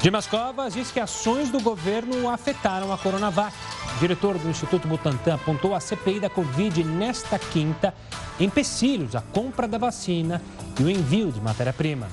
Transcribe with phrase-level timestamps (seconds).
[0.00, 3.54] Dimas Covas diz que ações do governo afetaram a Coronavac.
[3.96, 7.94] O diretor do Instituto Butantan apontou a CPI da Covid nesta quinta
[8.40, 10.42] empecilhos à compra da vacina
[10.78, 12.08] e o envio de matéria-prima.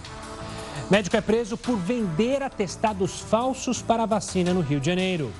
[0.89, 5.31] Médico é preso por vender atestados falsos para a vacina no Rio de Janeiro.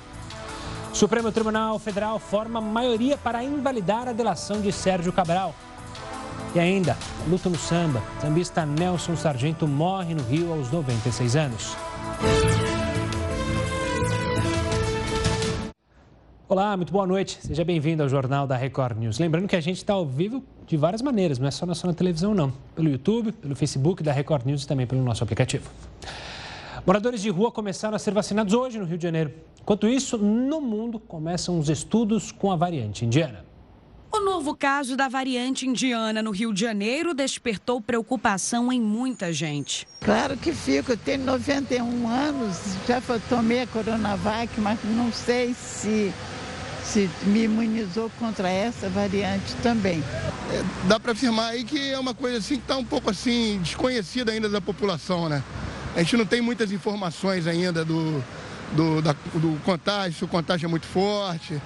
[0.92, 5.54] Supremo Tribunal Federal forma maioria para invalidar a delação de Sérgio Cabral.
[6.54, 6.96] E ainda,
[7.28, 8.02] luta no samba.
[8.20, 11.76] Sambista Nelson Sargento morre no Rio aos 96 anos.
[16.50, 17.38] Olá, muito boa noite.
[17.40, 19.20] Seja bem-vindo ao Jornal da Record News.
[19.20, 21.94] Lembrando que a gente está ao vivo de várias maneiras, não é só na sua
[21.94, 22.52] televisão, não.
[22.74, 25.70] Pelo YouTube, pelo Facebook da Record News e também pelo nosso aplicativo.
[26.84, 29.32] Moradores de rua começaram a ser vacinados hoje no Rio de Janeiro.
[29.60, 33.44] Enquanto isso, no mundo começam os estudos com a variante indiana.
[34.12, 39.86] O novo caso da variante indiana no Rio de Janeiro despertou preocupação em muita gente.
[40.00, 42.56] Claro que fico, eu tenho 91 anos,
[42.88, 46.12] já tomei a Coronavac, mas não sei se
[46.82, 50.02] se me imunizou contra essa variante também.
[50.50, 53.60] É, dá para afirmar aí que é uma coisa assim que está um pouco assim
[53.62, 55.42] desconhecida ainda da população, né?
[55.94, 58.24] A gente não tem muitas informações ainda do,
[58.72, 61.60] do, da, do contágio, se o contágio é muito forte,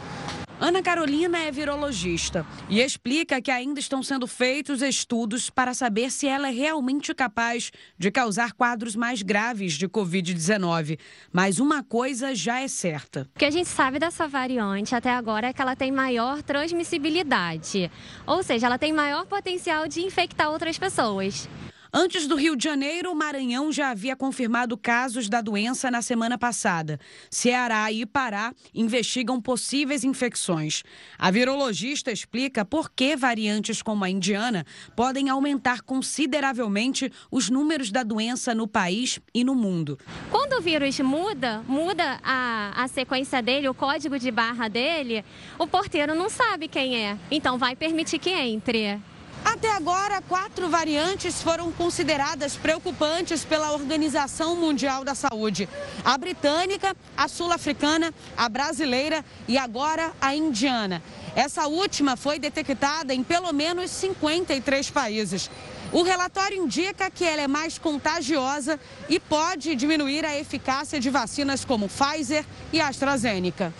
[0.60, 6.28] Ana Carolina é virologista e explica que ainda estão sendo feitos estudos para saber se
[6.28, 10.98] ela é realmente capaz de causar quadros mais graves de Covid-19.
[11.32, 13.28] Mas uma coisa já é certa.
[13.34, 17.90] O que a gente sabe dessa variante até agora é que ela tem maior transmissibilidade,
[18.24, 21.48] ou seja, ela tem maior potencial de infectar outras pessoas.
[21.96, 26.36] Antes do Rio de Janeiro, o Maranhão já havia confirmado casos da doença na semana
[26.36, 26.98] passada.
[27.30, 30.82] Ceará e Pará investigam possíveis infecções.
[31.16, 38.02] A virologista explica por que variantes como a indiana podem aumentar consideravelmente os números da
[38.02, 39.96] doença no país e no mundo.
[40.32, 45.24] Quando o vírus muda, muda a, a sequência dele, o código de barra dele,
[45.56, 47.16] o porteiro não sabe quem é.
[47.30, 49.00] Então vai permitir que entre.
[49.44, 55.68] Até agora, quatro variantes foram consideradas preocupantes pela Organização Mundial da Saúde:
[56.02, 61.02] a britânica, a sul-africana, a brasileira e agora a indiana.
[61.36, 65.50] Essa última foi detectada em pelo menos 53 países.
[65.92, 71.64] O relatório indica que ela é mais contagiosa e pode diminuir a eficácia de vacinas
[71.64, 73.72] como Pfizer e AstraZeneca.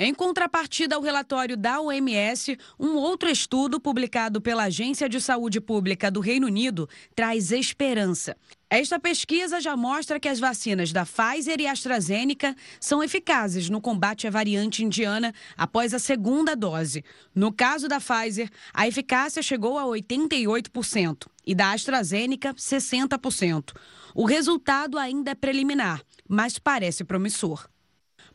[0.00, 6.08] Em contrapartida ao relatório da OMS, um outro estudo publicado pela Agência de Saúde Pública
[6.08, 8.36] do Reino Unido traz esperança.
[8.70, 14.28] Esta pesquisa já mostra que as vacinas da Pfizer e AstraZeneca são eficazes no combate
[14.28, 17.04] à variante indiana após a segunda dose.
[17.34, 23.72] No caso da Pfizer, a eficácia chegou a 88% e da AstraZeneca, 60%.
[24.14, 27.68] O resultado ainda é preliminar, mas parece promissor.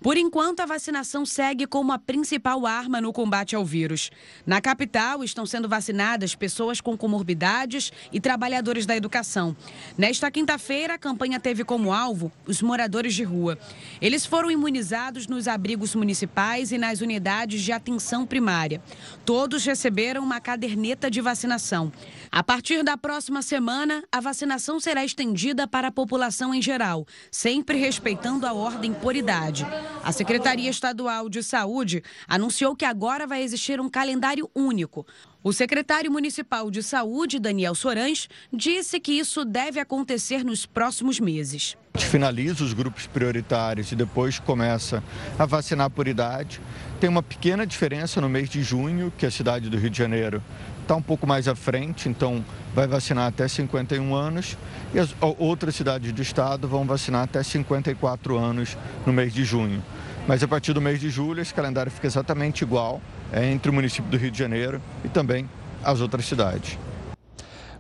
[0.04, 4.12] Por enquanto, a vacinação segue como a principal arma no combate ao vírus.
[4.46, 9.56] Na capital, estão sendo vacinadas pessoas com comorbidades e trabalhadores da educação.
[9.98, 13.58] Nesta quinta-feira, a campanha teve como alvo os moradores de rua.
[14.02, 18.82] Eles foram imunizados nos abrigos municipais e nas unidades de atenção primária.
[19.24, 21.90] Todos receberam uma caderneta de vacinação.
[22.30, 27.78] A partir da próxima semana, a vacinação será estendida para a população em geral, sempre
[27.78, 29.66] respeitando a ordem por idade.
[30.02, 35.06] A Secretaria Estadual de Saúde anunciou que agora vai existir um calendário único.
[35.44, 41.76] O secretário municipal de saúde, Daniel Sorães, disse que isso deve acontecer nos próximos meses.
[41.94, 45.04] A gente finaliza os grupos prioritários e depois começa
[45.38, 46.62] a vacinar por idade.
[47.00, 50.42] Tem uma pequena diferença no mês de junho, que a cidade do Rio de Janeiro
[50.84, 54.58] está um pouco mais à frente, então vai vacinar até 51 anos
[54.94, 59.82] e as outras cidades do estado vão vacinar até 54 anos no mês de junho.
[60.28, 63.02] Mas a partir do mês de julho, esse calendário fica exatamente igual
[63.32, 65.50] é, entre o município do Rio de Janeiro e também
[65.84, 66.78] as outras cidades.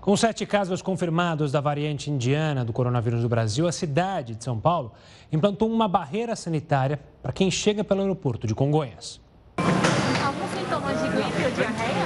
[0.02, 4.59] Com sete casos confirmados da variante indiana do coronavírus do Brasil, a cidade de São
[4.59, 4.92] Paulo
[5.31, 9.22] implantou uma barreira sanitária para quem chega pelo aeroporto de Congonhas.
[9.57, 12.02] Alguns sintomas de gripe ou diarreia?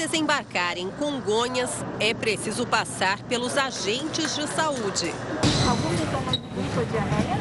[0.00, 0.06] 36,7.
[0.06, 5.12] Para desembarcar em Congonhas, é preciso passar pelos agentes de saúde.
[5.68, 7.38] Alguns sintomas de diarreia?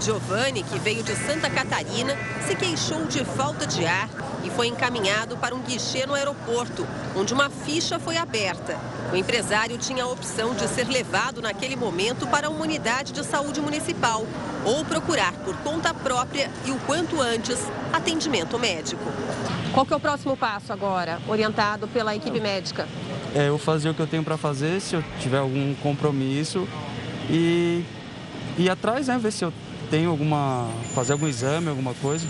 [0.00, 2.16] Giovanni, que veio de Santa Catarina,
[2.46, 4.08] se queixou de falta de ar
[4.46, 8.78] e foi encaminhado para um guichê no aeroporto, onde uma ficha foi aberta.
[9.12, 13.60] O empresário tinha a opção de ser levado naquele momento para uma unidade de saúde
[13.60, 14.24] municipal
[14.64, 17.58] ou procurar por conta própria e o quanto antes
[17.92, 19.04] atendimento médico.
[19.72, 22.86] Qual que é o próximo passo agora, orientado pela equipe médica?
[23.36, 26.66] é, eu fazer o que eu tenho para fazer, se eu tiver algum compromisso
[27.28, 27.84] e
[28.56, 29.18] ir atrás, né?
[29.18, 29.52] Ver se eu
[29.90, 30.70] tenho alguma.
[30.94, 32.26] fazer algum exame, alguma coisa.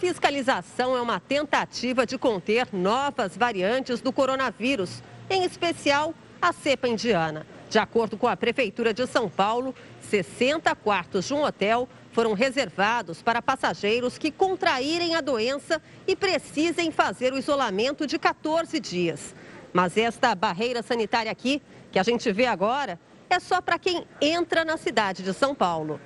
[0.00, 7.46] Fiscalização é uma tentativa de conter novas variantes do coronavírus, em especial a cepa indiana.
[7.68, 9.74] De acordo com a Prefeitura de São Paulo,
[10.08, 16.90] 60 quartos de um hotel foram reservados para passageiros que contraírem a doença e precisem
[16.90, 19.34] fazer o isolamento de 14 dias.
[19.70, 21.60] Mas esta barreira sanitária aqui,
[21.92, 22.98] que a gente vê agora,
[23.28, 26.00] é só para quem entra na cidade de São Paulo.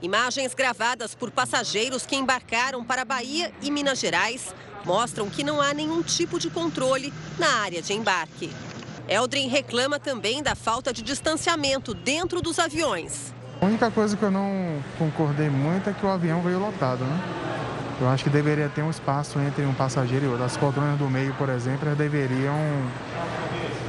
[0.00, 4.54] Imagens gravadas por passageiros que embarcaram para Bahia e Minas Gerais
[4.84, 8.48] mostram que não há nenhum tipo de controle na área de embarque.
[9.08, 13.34] Eldrin reclama também da falta de distanciamento dentro dos aviões.
[13.60, 17.20] A única coisa que eu não concordei muito é que o avião veio lotado, né?
[18.00, 20.44] Eu acho que deveria ter um espaço entre um passageiro e outro.
[20.44, 22.54] As poltronas do meio, por exemplo, deveriam.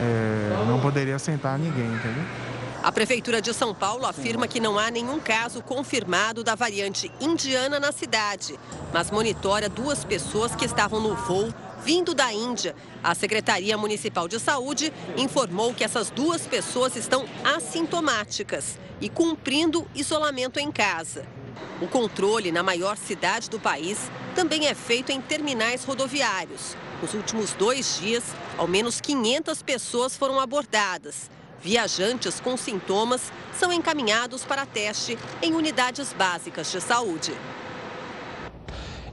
[0.01, 2.23] É, não poderia sentar ninguém, entendeu?
[2.81, 7.77] A Prefeitura de São Paulo afirma que não há nenhum caso confirmado da variante indiana
[7.77, 8.57] na cidade,
[8.93, 11.53] mas monitora duas pessoas que estavam no voo
[11.83, 12.73] vindo da Índia.
[13.03, 20.57] A Secretaria Municipal de Saúde informou que essas duas pessoas estão assintomáticas e cumprindo isolamento
[20.57, 21.25] em casa.
[21.81, 26.77] O controle na maior cidade do país também é feito em terminais rodoviários.
[27.01, 28.23] Nos últimos dois dias,
[28.57, 31.29] ao menos 500 pessoas foram abordadas.
[31.61, 37.33] Viajantes com sintomas são encaminhados para teste em unidades básicas de saúde.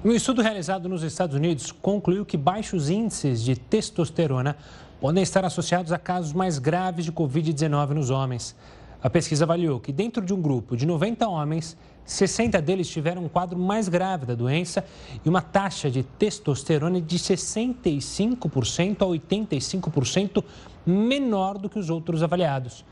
[0.04, 4.56] Um estudo realizado nos Estados Unidos concluiu que baixos índices de testosterona
[5.00, 8.54] podem estar associados a casos mais graves de Covid-19 nos homens.
[9.02, 11.76] A pesquisa avaliou que, dentro de um grupo de 90 homens,
[12.06, 14.85] 60 deles tiveram um quadro mais grave da doença
[15.25, 20.44] e uma taxa de testosterona de 65% a 85%
[20.87, 22.85] menor do que os outros avaliados.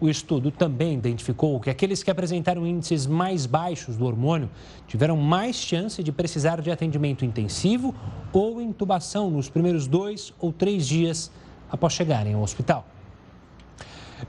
[0.00, 4.48] O estudo também identificou que aqueles que apresentaram índices mais baixos do hormônio
[4.86, 7.94] tiveram mais chance de precisar de atendimento intensivo
[8.32, 11.30] ou intubação nos primeiros dois ou três dias
[11.70, 12.86] após chegarem ao hospital.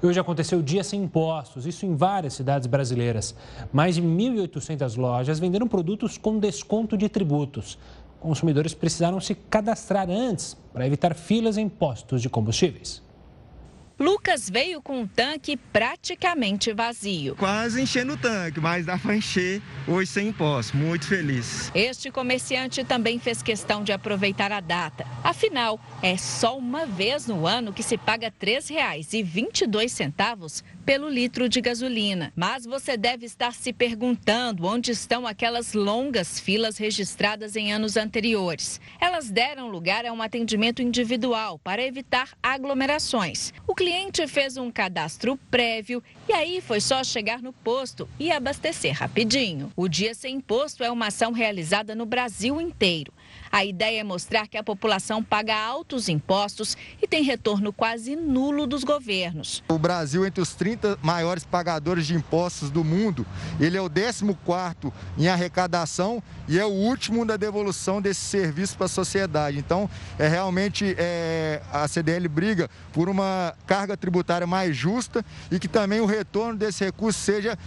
[0.02, 3.36] Hoje aconteceu o Dia Sem Impostos, isso em várias cidades brasileiras.
[3.72, 7.78] Mais de 1.800 lojas venderam produtos com desconto de tributos.
[8.20, 13.02] Consumidores precisaram se cadastrar antes para evitar filas em postos de combustíveis.
[14.01, 17.36] Lucas veio com um tanque praticamente vazio.
[17.36, 20.75] Quase enchendo o tanque, mas dá para encher hoje sem imposto.
[20.75, 21.71] Muito feliz.
[21.75, 25.06] Este comerciante também fez questão de aproveitar a data.
[25.24, 31.62] Afinal, é só uma vez no ano que se paga R$ 3,22 pelo litro de
[31.62, 32.34] gasolina.
[32.36, 38.82] Mas você deve estar se perguntando onde estão aquelas longas filas registradas em anos anteriores.
[39.00, 43.54] Elas deram lugar a um atendimento individual para evitar aglomerações.
[43.66, 48.94] O cliente fez um cadastro prévio e aí foi só chegar no posto e abastecer
[48.94, 49.72] rapidinho.
[49.78, 53.14] O Dia Sem Imposto é uma ação realizada no Brasil inteiro.
[53.51, 58.65] A ideia é mostrar que a população paga altos impostos e tem retorno quase nulo
[58.65, 59.62] dos governos.
[59.68, 63.25] O Brasil, entre os 30 maiores pagadores de impostos do mundo,
[63.59, 64.24] ele é o 14
[65.18, 69.57] em arrecadação e é o último na devolução desse serviço para a sociedade.
[69.57, 75.68] Então, é realmente é, a CDL briga por uma carga tributária mais justa e que
[75.68, 77.57] também o retorno desse recurso seja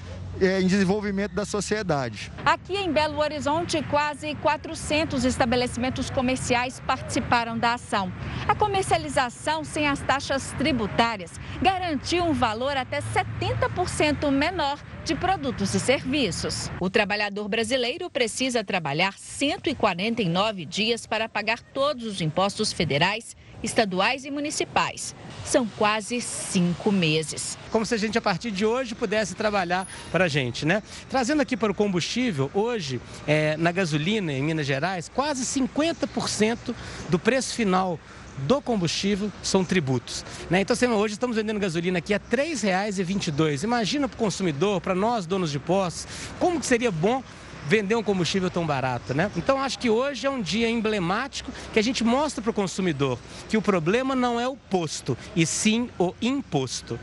[0.40, 2.30] é, em desenvolvimento da sociedade.
[2.44, 8.12] Aqui em Belo Horizonte, quase 400 estabelecimentos comerciais participaram da ação.
[8.46, 15.80] A comercialização sem as taxas tributárias garantiu um valor até 70% menor de produtos e
[15.80, 16.70] serviços.
[16.80, 24.30] O trabalhador brasileiro precisa trabalhar 149 dias para pagar todos os impostos federais estaduais e
[24.30, 25.14] municipais.
[25.44, 27.58] São quase cinco meses.
[27.70, 30.82] Como se a gente, a partir de hoje, pudesse trabalhar para a gente, né?
[31.08, 36.74] Trazendo aqui para o combustível, hoje, é, na gasolina em Minas Gerais, quase 50%
[37.08, 37.98] do preço final
[38.38, 40.24] do combustível são tributos.
[40.50, 40.60] Né?
[40.60, 43.62] Então, assim, hoje estamos vendendo gasolina aqui a R$ 3,22.
[43.62, 46.06] Imagina para o consumidor, para nós, donos de postos,
[46.38, 47.22] como que seria bom
[47.66, 49.30] vender um combustível tão barato, né?
[49.36, 53.18] Então acho que hoje é um dia emblemático que a gente mostra para o consumidor
[53.48, 56.98] que o problema não é o posto, e sim o imposto.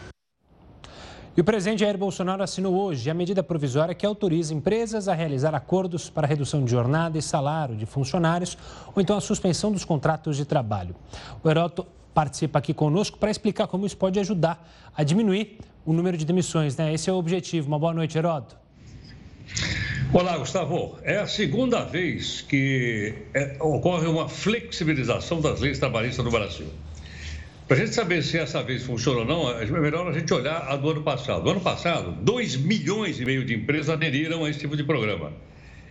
[1.35, 5.55] E o presidente Jair Bolsonaro assinou hoje a medida provisória que autoriza empresas a realizar
[5.55, 8.57] acordos para redução de jornada e salário de funcionários
[8.93, 10.93] ou então a suspensão dos contratos de trabalho.
[11.41, 16.17] O Heroto participa aqui conosco para explicar como isso pode ajudar a diminuir o número
[16.17, 16.75] de demissões.
[16.75, 16.93] Né?
[16.93, 17.69] Esse é o objetivo.
[17.69, 18.57] Uma boa noite, Heroto.
[20.13, 20.99] Olá, Gustavo.
[21.03, 26.67] É a segunda vez que é, ocorre uma flexibilização das leis trabalhistas no Brasil.
[27.65, 30.67] Para a gente saber se essa vez funciona ou não, é melhor a gente olhar
[30.67, 31.45] a do ano passado.
[31.45, 35.31] No ano passado, 2 milhões e meio de empresas aderiram a esse tipo de programa.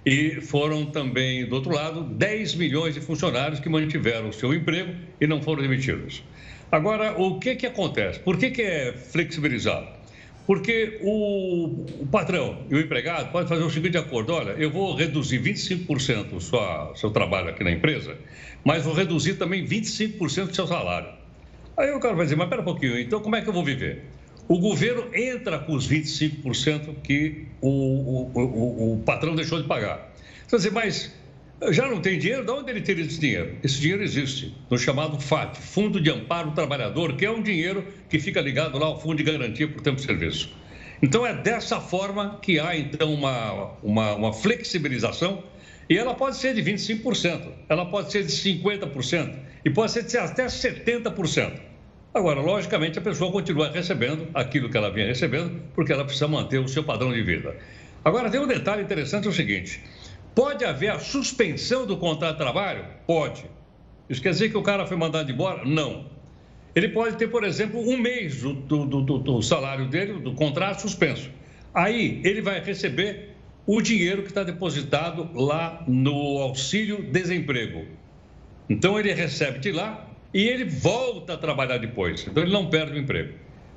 [0.05, 4.93] E foram também, do outro lado, 10 milhões de funcionários que mantiveram o seu emprego
[5.19, 6.23] e não foram demitidos.
[6.71, 8.21] Agora, o que, que acontece?
[8.21, 10.00] Por que, que é flexibilizado?
[10.51, 14.97] Porque o, o patrão e o empregado podem fazer o seguinte acordo: olha, eu vou
[14.97, 18.19] reduzir 25% o sua, seu trabalho aqui na empresa,
[18.65, 21.09] mas vou reduzir também 25% do seu salário.
[21.77, 23.65] Aí o cara vai dizer, mas pera um pouquinho, então como é que eu vou
[23.65, 24.07] viver?
[24.49, 30.13] O governo entra com os 25% que o, o, o, o, patrão deixou de pagar.
[30.49, 31.15] Quer dizer, mas
[31.71, 32.45] já não tem dinheiro?
[32.45, 33.57] De onde ele tira esse dinheiro?
[33.63, 37.87] Esse dinheiro existe no chamado FAT, Fundo de Amparo do Trabalhador, que é um dinheiro
[38.09, 40.51] que fica ligado lá ao Fundo de Garantia por Tempo de Serviço.
[41.03, 45.43] Então é dessa forma que há então uma, uma, uma flexibilização
[45.89, 50.17] e ela pode ser de 25%, ela pode ser de 50% e pode ser de
[50.17, 51.53] até 70%.
[52.13, 56.59] Agora, logicamente, a pessoa continua recebendo aquilo que ela vinha recebendo, porque ela precisa manter
[56.59, 57.57] o seu padrão de vida.
[58.05, 59.81] Agora, tem um detalhe interessante: é o seguinte:
[60.35, 62.85] pode haver a suspensão do contrato de trabalho?
[63.07, 63.45] Pode.
[64.09, 65.65] Isso quer dizer que o cara foi mandado embora?
[65.65, 66.07] Não.
[66.75, 70.81] Ele pode ter, por exemplo, um mês do, do, do, do salário dele, do contrato
[70.81, 71.31] suspenso.
[71.75, 77.87] Aí ele vai receber o dinheiro que está depositado lá no auxílio desemprego.
[78.69, 82.27] Então ele recebe de lá e ele volta a trabalhar depois.
[82.27, 83.35] Então ele não perde o emprego.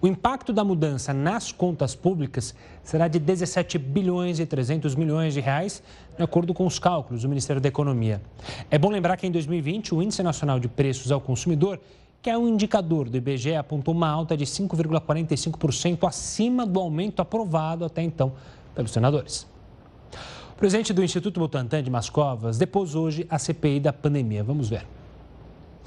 [0.01, 2.53] O impacto da mudança nas contas públicas
[2.84, 5.82] será de 17 bilhões e 300 milhões de reais,
[6.18, 8.22] de acordo com os cálculos do Ministério da Economia.
[8.70, 11.80] É bom lembrar que em 2020 o Índice Nacional de Preços ao Consumidor
[12.22, 17.84] que é um indicador do IBGE, apontou uma alta de 5,45% acima do aumento aprovado
[17.84, 18.34] até então
[18.75, 19.48] pelos senadores.
[20.51, 24.44] O presidente do Instituto Butantan de Mascovas depôs hoje a CPI da pandemia.
[24.44, 24.86] Vamos ver.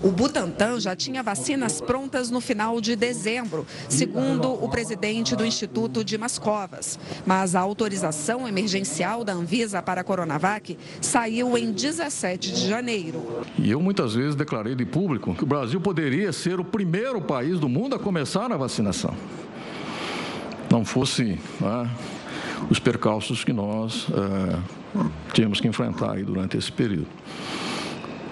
[0.02, 6.04] O Butantan já tinha vacinas prontas no final de dezembro, segundo o presidente do Instituto
[6.04, 6.98] de Mascovas.
[7.24, 13.44] Mas a autorização emergencial da Anvisa para a Coronavac saiu em 17 de janeiro.
[13.56, 17.58] E eu muitas vezes declarei de público que o Brasil poderia ser o primeiro país
[17.60, 19.14] do mundo a começar a vacinação.
[20.70, 21.90] Não fosse né,
[22.68, 24.58] os percalços que nós é,
[25.32, 27.06] tínhamos que enfrentar durante esse período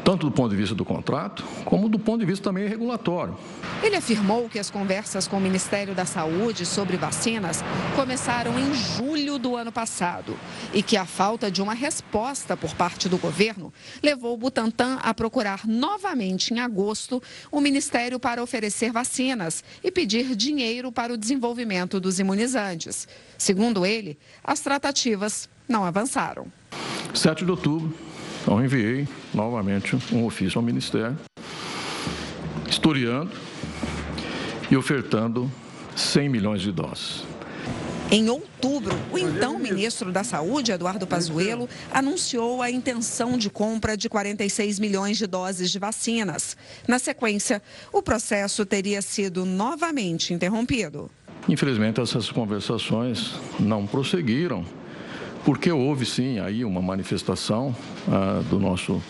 [0.05, 3.37] tanto do ponto de vista do contrato, como do ponto de vista também regulatório.
[3.83, 7.63] Ele afirmou que as conversas com o Ministério da Saúde sobre vacinas
[7.97, 10.37] começaram em julho do ano passado
[10.73, 15.15] e que a falta de uma resposta por parte do governo levou o Butantan a
[15.15, 22.01] procurar novamente em agosto o Ministério para oferecer vacinas e pedir dinheiro para o desenvolvimento
[22.01, 23.07] dos imunizantes.
[23.39, 26.47] Segundo ele, as tratativas não avançaram.
[27.15, 27.95] 7 de outubro,
[28.43, 31.17] então, enviei novamente um ofício ao Ministério,
[32.69, 33.31] historiando
[34.69, 35.51] e ofertando
[35.95, 37.25] 100 milhões de doses.
[38.11, 44.09] Em outubro, o então ministro da Saúde, Eduardo Pazuello, anunciou a intenção de compra de
[44.09, 46.57] 46 milhões de doses de vacinas.
[46.87, 51.11] Na sequência, o processo teria sido novamente interrompido.
[51.49, 54.65] Infelizmente, essas conversações não prosseguiram,
[55.45, 57.75] porque houve sim aí uma manifestação
[58.09, 59.03] ah, do nosso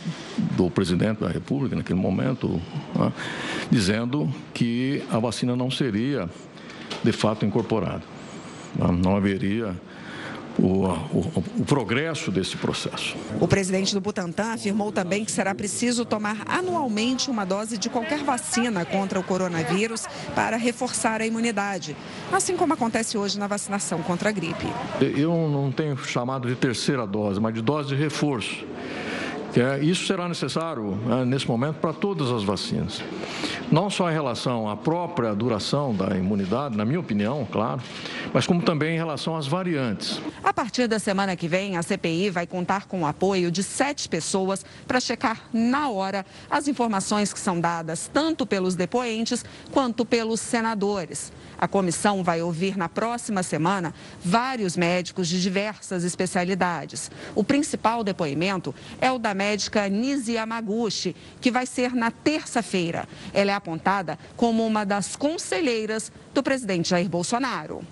[0.57, 2.61] do presidente da República naquele momento,
[2.99, 3.13] ah,
[3.71, 6.29] dizendo que a vacina não seria
[7.03, 8.03] de fato incorporada,
[9.03, 9.77] não haveria
[10.59, 13.17] o, o, o, progresso desse processo.
[13.41, 18.23] O presidente do Butantan afirmou também que será preciso tomar anualmente uma dose de qualquer
[18.23, 21.97] vacina contra o coronavírus para reforçar a imunidade,
[22.33, 24.67] assim como acontece hoje na vacinação contra a gripe.
[25.01, 28.65] Eu não tenho chamado de terceira dose, mas de dose de reforço.
[29.55, 33.03] É, isso será necessário né, nesse momento para todas as vacinas.
[33.71, 37.81] Não só em relação à própria duração da imunidade, na minha opinião, claro,
[38.33, 40.21] mas como também em relação às variantes.
[40.43, 44.09] A partir da semana que vem, a CPI vai contar com o apoio de sete
[44.09, 50.41] pessoas para checar na hora as informações que são dadas tanto pelos depoentes quanto pelos
[50.41, 51.33] senadores.
[51.63, 57.09] A comissão vai ouvir na próxima semana vários médicos de diversas especialidades.
[57.37, 63.07] O principal depoimento é o da médica Nisi Yamaguchi, que vai ser na terça-feira.
[63.33, 67.83] Ela é apontada como uma das conselheiras do presidente Jair Bolsonaro.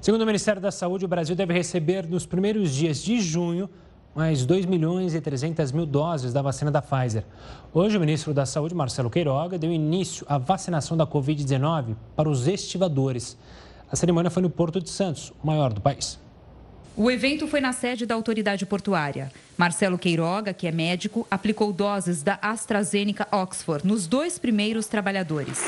[0.00, 3.68] Segundo o Ministério da Saúde, o Brasil deve receber nos primeiros dias de junho
[4.16, 7.22] mais 2 milhões e 300 mil doses da vacina da Pfizer.
[7.72, 12.48] Hoje, o ministro da Saúde, Marcelo Queiroga, deu início à vacinação da Covid-19 para os
[12.48, 13.36] estivadores.
[13.92, 16.18] A cerimônia foi no Porto de Santos, o maior do país.
[16.96, 19.30] O evento foi na sede da autoridade portuária.
[19.54, 25.62] Marcelo Queiroga, que é médico, aplicou doses da AstraZeneca Oxford nos dois primeiros trabalhadores.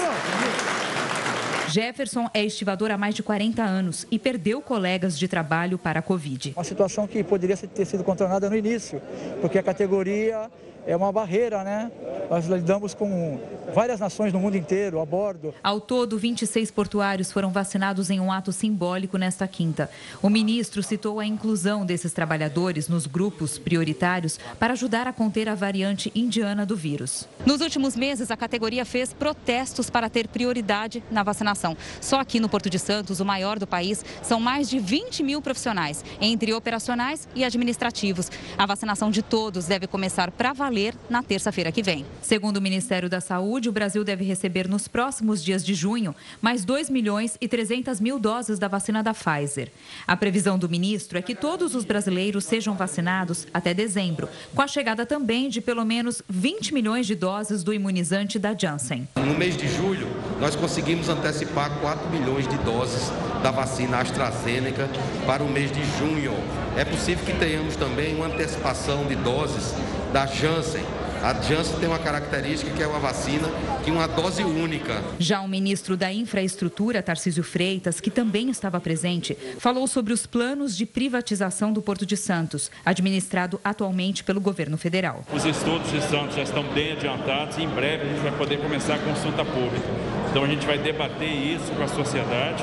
[1.69, 6.03] Jefferson é estivador há mais de 40 anos e perdeu colegas de trabalho para a
[6.03, 6.55] Covid.
[6.57, 9.01] Uma situação que poderia ter sido contornada no início,
[9.41, 10.51] porque a categoria
[10.89, 11.93] é uma barreira, né?
[12.31, 13.39] Nós lidamos com
[13.75, 15.55] várias nações no mundo inteiro a bordo.
[15.63, 19.91] Ao todo, 26 portuários foram vacinados em um ato simbólico nesta quinta.
[20.23, 25.55] O ministro citou a inclusão desses trabalhadores nos grupos prioritários para ajudar a conter a
[25.55, 27.29] variante indiana do vírus.
[27.45, 31.77] Nos últimos meses, a categoria fez protestos para ter prioridade na vacinação.
[32.01, 35.43] Só aqui no Porto de Santos, o maior do país, são mais de 20 mil
[35.43, 38.31] profissionais, entre operacionais e administrativos.
[38.57, 42.07] A vacinação de todos deve começar para valer valer na terça-feira que vem.
[42.23, 46.65] Segundo o Ministério da Saúde, o Brasil deve receber nos próximos dias de junho mais
[46.65, 49.71] 2 milhões e 300 mil doses da vacina da Pfizer.
[50.07, 54.69] A previsão do ministro é que todos os brasileiros sejam vacinados até dezembro, com a
[54.69, 59.09] chegada também de pelo menos 20 milhões de doses do imunizante da Janssen.
[59.17, 60.07] No mês de julho,
[60.41, 63.11] nós conseguimos antecipar 4 milhões de doses
[63.43, 64.89] da vacina AstraZeneca
[65.27, 66.33] para o mês de junho.
[66.77, 69.75] É possível que tenhamos também uma antecipação de doses
[70.13, 70.85] da Janssen.
[71.23, 73.49] A Janssen tem uma característica que é uma vacina
[73.85, 75.03] que uma dose única.
[75.19, 80.77] Já o ministro da Infraestrutura, Tarcísio Freitas, que também estava presente, falou sobre os planos
[80.77, 85.25] de privatização do Porto de Santos, administrado atualmente pelo governo federal.
[85.33, 88.59] Os estudos de Santos já estão bem adiantados e em breve a gente vai poder
[88.59, 89.89] começar a consulta pública.
[90.31, 92.63] Então a gente vai debater isso com a sociedade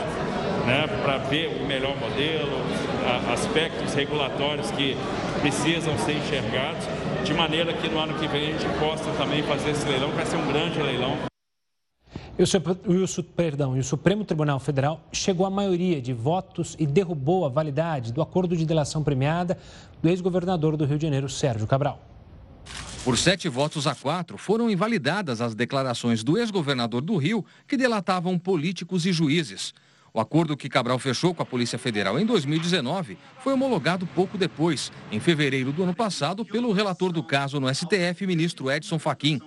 [0.66, 2.62] né, para ver o melhor modelo,
[3.32, 4.98] aspectos regulatórios que
[5.42, 6.86] precisam ser enxergados,
[7.26, 10.16] de maneira que no ano que vem a gente possa também fazer esse leilão, que
[10.16, 11.18] vai ser um grande leilão.
[12.38, 17.44] E o, perdão, e o Supremo Tribunal Federal chegou à maioria de votos e derrubou
[17.44, 19.58] a validade do acordo de delação premiada
[20.04, 22.00] do ex-governador do Rio de Janeiro, Sérgio Cabral.
[23.04, 28.38] Por sete votos a quatro, foram invalidadas as declarações do ex-governador do Rio que delatavam
[28.38, 29.74] políticos e juízes.
[30.16, 34.90] O acordo que Cabral fechou com a Polícia Federal em 2019 foi homologado pouco depois,
[35.12, 39.42] em fevereiro do ano passado, pelo relator do caso no STF, ministro Edson Fachin.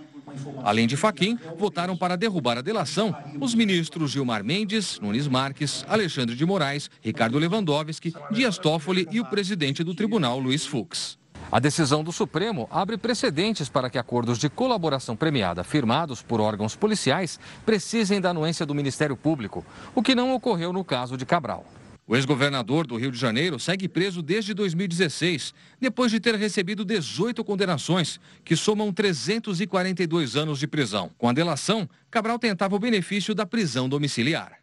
[0.63, 6.37] Além de Fachin, votaram para derrubar a delação os ministros Gilmar Mendes, Nunes Marques, Alexandre
[6.37, 11.18] de Moraes, Ricardo Lewandowski, Dias Toffoli e o presidente do tribunal, Luiz Fux.
[11.51, 16.77] A decisão do Supremo abre precedentes para que acordos de colaboração premiada firmados por órgãos
[16.77, 21.65] policiais precisem da anuência do Ministério Público, o que não ocorreu no caso de Cabral.
[22.07, 27.43] O ex-governador do Rio de Janeiro segue preso desde 2016, depois de ter recebido 18
[27.43, 31.11] condenações, que somam 342 anos de prisão.
[31.17, 34.58] Com a delação, Cabral tentava o benefício da prisão domiciliar.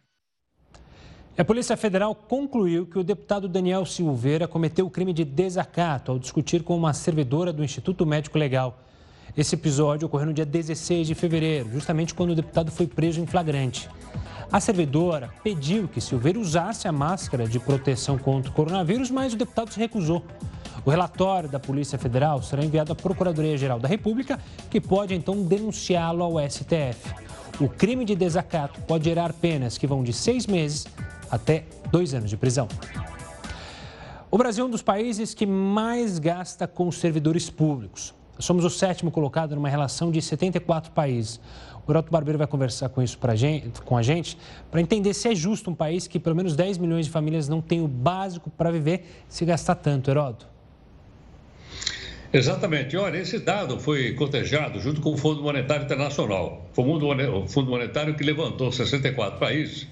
[1.38, 6.18] A Polícia Federal concluiu que o deputado Daniel Silveira cometeu o crime de desacato ao
[6.18, 8.78] discutir com uma servidora do Instituto Médico Legal.
[9.36, 13.26] Esse episódio ocorreu no dia 16 de fevereiro, justamente quando o deputado foi preso em
[13.26, 13.86] flagrante.
[14.50, 19.36] A servidora pediu que Silveira usasse a máscara de proteção contra o coronavírus, mas o
[19.36, 20.24] deputado se recusou.
[20.86, 26.24] O relatório da Polícia Federal será enviado à Procuradoria-Geral da República, que pode então denunciá-lo
[26.24, 27.14] ao STF.
[27.60, 30.86] o crime de desacato pode gerar penas que vão de seis meses
[31.30, 32.68] até dois anos de prisão.
[34.30, 38.12] O Brasil é um dos países que mais gasta com servidores públicos.
[38.38, 41.40] Somos o sétimo colocado numa relação de 74 países.
[41.86, 44.36] O Heroto Barbeiro vai conversar com isso gente, com a gente
[44.70, 47.62] para entender se é justo um país que pelo menos 10 milhões de famílias não
[47.62, 50.46] tem o básico para viver se gastar tanto, Heroto.
[52.32, 52.96] Exatamente.
[52.96, 56.66] Olha, esse dado foi cotejado junto com o Fundo Monetário Internacional.
[56.72, 59.86] Foi o Fundo Monetário que levantou 64 países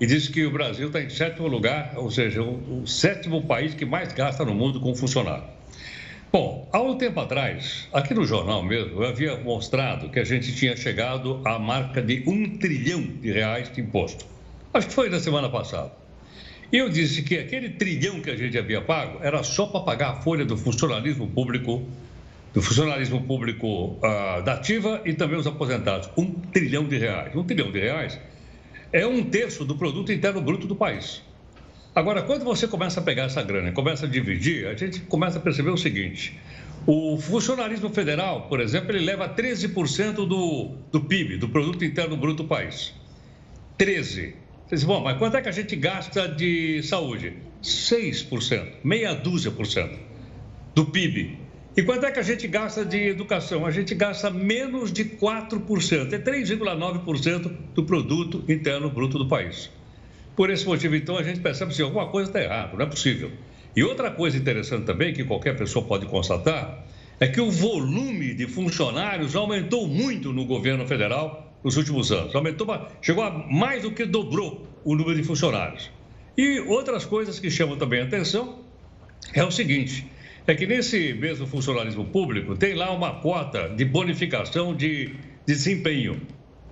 [0.00, 3.74] e disse que o Brasil está em sétimo lugar, ou seja, o, o sétimo país
[3.74, 5.44] que mais gasta no mundo com funcionário.
[6.32, 10.52] Bom, há um tempo atrás, aqui no jornal mesmo, eu havia mostrado que a gente
[10.52, 14.26] tinha chegado à marca de um trilhão de reais de imposto.
[14.72, 15.92] Acho que foi na semana passada.
[16.72, 20.14] Eu disse que aquele trilhão que a gente havia pago era só para pagar a
[20.16, 21.86] folha do funcionalismo público,
[22.52, 26.10] do funcionalismo público uh, da ativa e também os aposentados.
[26.16, 27.32] Um trilhão de reais.
[27.36, 28.18] Um trilhão de reais
[28.94, 31.20] é um terço do produto interno bruto do país.
[31.92, 35.40] Agora, quando você começa a pegar essa grana começa a dividir, a gente começa a
[35.40, 36.38] perceber o seguinte:
[36.86, 42.44] o funcionalismo federal, por exemplo, ele leva 13% do, do PIB, do Produto Interno Bruto
[42.44, 42.94] do país.
[43.76, 44.34] 13%.
[44.66, 47.34] Você diz, bom, mas quanto é que a gente gasta de saúde?
[47.62, 49.98] 6%, meia dúzia por cento
[50.74, 51.43] do PIB.
[51.76, 53.66] E quanto é que a gente gasta de educação?
[53.66, 59.70] A gente gasta menos de 4%, é 3,9% do produto interno bruto do país.
[60.36, 63.32] Por esse motivo, então, a gente percebe que alguma coisa está errada, não é possível.
[63.74, 66.84] E outra coisa interessante também, que qualquer pessoa pode constatar,
[67.18, 72.36] é que o volume de funcionários aumentou muito no governo federal nos últimos anos.
[72.36, 72.68] Aumentou,
[73.02, 75.90] chegou a mais do que dobrou o número de funcionários.
[76.36, 78.60] E outras coisas que chamam também a atenção
[79.32, 80.06] é o seguinte:
[80.46, 86.20] é que nesse mesmo funcionalismo público tem lá uma cota de bonificação de, de desempenho.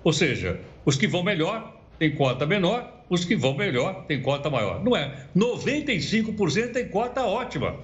[0.03, 4.49] Ou seja, os que vão melhor têm cota menor, os que vão melhor têm cota
[4.49, 4.83] maior.
[4.83, 5.25] Não é?
[5.35, 7.75] 95% tem cota ótima.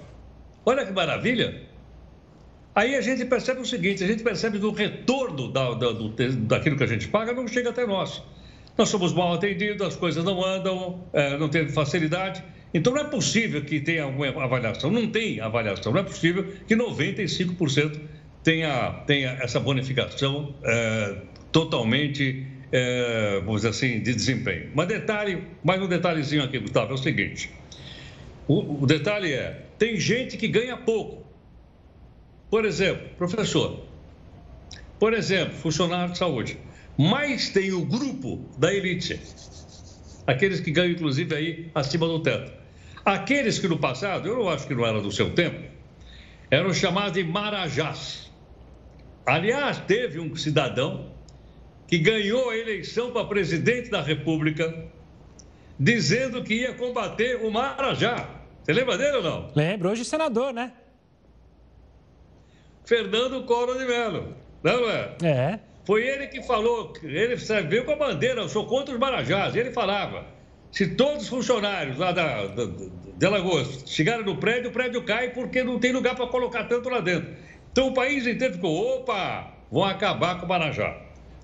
[0.65, 1.69] Olha que maravilha!
[2.75, 6.10] Aí a gente percebe o seguinte: a gente percebe que o retorno da, da, do,
[6.10, 8.21] daquilo que a gente paga não chega até nós.
[8.78, 12.43] Nós somos mal atendidos, as coisas não andam, é, não tem facilidade.
[12.74, 14.92] Então não é possível que tenha alguma avaliação.
[14.92, 15.92] Não tem avaliação.
[15.92, 18.00] Não é possível que 95%
[18.44, 21.16] tenha, tenha essa bonificação é,
[21.52, 24.72] totalmente é, vamos dizer assim, de desempenho.
[24.74, 27.52] Mas detalhe, mais um detalhezinho aqui, Gustavo, é o seguinte.
[28.48, 31.26] O, o detalhe é, tem gente que ganha pouco.
[32.50, 33.86] Por exemplo, professor.
[35.00, 36.58] Por exemplo, funcionário de saúde.
[36.98, 39.20] Mas tem o grupo da elite.
[40.28, 42.59] Aqueles que ganham, inclusive, aí acima do teto.
[43.10, 45.67] Aqueles que no passado, eu não acho que não era do seu tempo,
[46.52, 48.32] eram chamados de marajás.
[49.26, 51.12] Aliás, teve um cidadão
[51.88, 54.86] que ganhou a eleição para presidente da República,
[55.80, 58.30] dizendo que ia combater o Marajá.
[58.62, 59.52] Você lembra dele ou não?
[59.56, 60.72] Lembro, hoje senador, né?
[62.86, 65.15] Fernando Collor de Mello, não é?
[65.24, 65.60] É.
[65.84, 69.56] Foi ele que falou, ele veio com a bandeira, eu sou contra os Marajás.
[69.56, 70.28] Ele falava,
[70.72, 72.66] se todos os funcionários lá da, da,
[73.18, 76.90] de Alagoas chegarem no prédio, o prédio cai porque não tem lugar para colocar tanto
[76.90, 77.34] lá dentro.
[77.72, 80.96] Então o país inteiro ficou, opa, vão acabar com o Marajá.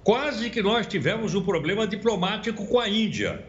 [0.04, 3.44] Quase que nós tivemos um problema diplomático com a Índia.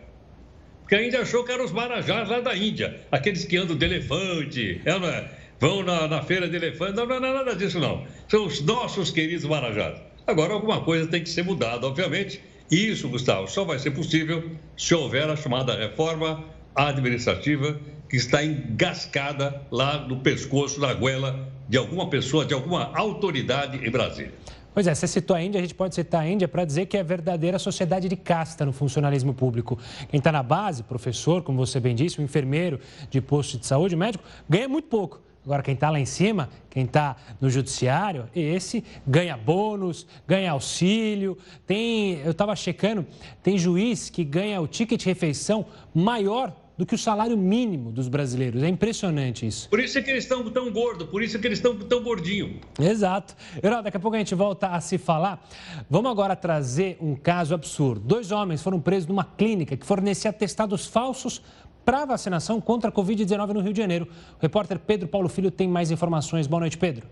[0.81, 3.85] Porque a Índia achou que eram os marajás lá da Índia, aqueles que andam de
[3.85, 5.31] elefante, é, é?
[5.59, 6.93] vão na, na, feira de elefante.
[6.93, 8.07] Não, não, não, nada disso, não.
[8.29, 10.01] São os nossos queridos marajás.
[10.27, 12.41] Agora, alguma coisa tem que ser mudada, obviamente.
[12.70, 18.44] E isso, Gustavo, só vai ser possível se houver a chamada reforma administrativa que está
[18.44, 24.35] engascada lá no pescoço, na goela de alguma pessoa, de alguma autoridade em Brasília.
[24.76, 26.98] Pois é, você citou a Índia, a gente pode citar a Índia para dizer que
[26.98, 29.79] é verdadeira sociedade de casta no funcionalismo público.
[30.09, 33.96] Quem está na base, professor, como você bem disse, o enfermeiro de posto de saúde,
[33.96, 35.26] médico, ganha muito pouco.
[35.46, 41.38] Agora, quem está lá em cima, quem está no judiciário, esse ganha bônus, ganha auxílio.
[41.64, 43.06] Tem, eu estava checando,
[43.44, 48.09] tem juiz que ganha o ticket de refeição maior do que o salário mínimo dos
[48.09, 48.61] brasileiros.
[48.61, 49.68] É impressionante isso.
[49.68, 52.02] Por isso é que eles estão tão gordos, por isso é que eles estão tão
[52.02, 52.56] gordinhos.
[52.78, 53.37] Exato.
[53.62, 55.48] Herói, daqui a pouco a gente volta a se falar.
[55.88, 58.00] Vamos agora trazer um caso absurdo.
[58.00, 61.40] Dois homens foram presos numa clínica que fornecia atestados falsos
[61.87, 64.09] para vacinação contra a Covid-19 no Rio de Janeiro.
[64.38, 66.49] O repórter Pedro Paulo Filho tem mais informações.
[66.49, 67.07] Boa noite, Pedro.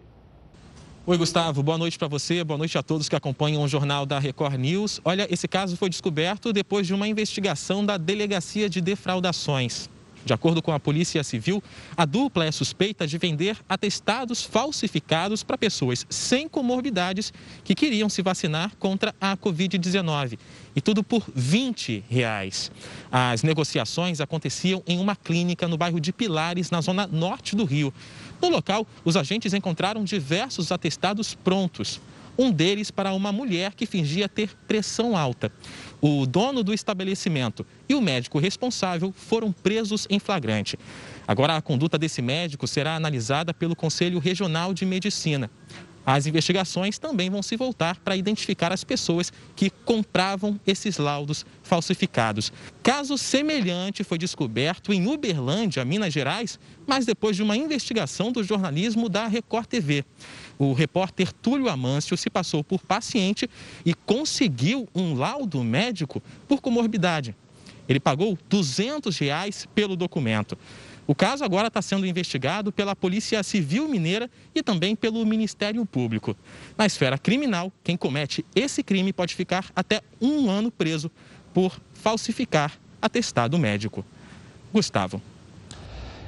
[1.06, 1.62] Oi, Gustavo.
[1.62, 5.00] Boa noite para você, boa noite a todos que acompanham o jornal da Record News.
[5.04, 9.88] Olha, esse caso foi descoberto depois de uma investigação da Delegacia de Defraudações.
[10.24, 11.62] De acordo com a Polícia Civil,
[11.96, 17.32] a dupla é suspeita de vender atestados falsificados para pessoas sem comorbidades
[17.62, 20.38] que queriam se vacinar contra a Covid-19.
[20.74, 22.72] E tudo por 20 reais.
[23.12, 27.92] As negociações aconteciam em uma clínica no bairro de Pilares, na zona norte do Rio.
[28.40, 32.00] No local, os agentes encontraram diversos atestados prontos
[32.37, 35.52] um deles para uma mulher que fingia ter pressão alta.
[36.06, 40.78] O dono do estabelecimento e o médico responsável foram presos em flagrante.
[41.26, 45.50] Agora, a conduta desse médico será analisada pelo Conselho Regional de Medicina.
[46.06, 52.52] As investigações também vão se voltar para identificar as pessoas que compravam esses laudos falsificados.
[52.82, 59.08] Caso semelhante foi descoberto em Uberlândia, Minas Gerais, mas depois de uma investigação do jornalismo
[59.08, 60.04] da Record TV.
[60.58, 63.48] O repórter Túlio Amâncio se passou por paciente
[63.84, 67.34] e conseguiu um laudo médico por comorbidade.
[67.88, 70.56] Ele pagou 200 reais pelo documento.
[71.06, 76.34] O caso agora está sendo investigado pela Polícia Civil Mineira e também pelo Ministério Público.
[76.78, 81.10] Na esfera criminal, quem comete esse crime pode ficar até um ano preso
[81.52, 84.04] por falsificar atestado médico.
[84.72, 85.20] Gustavo.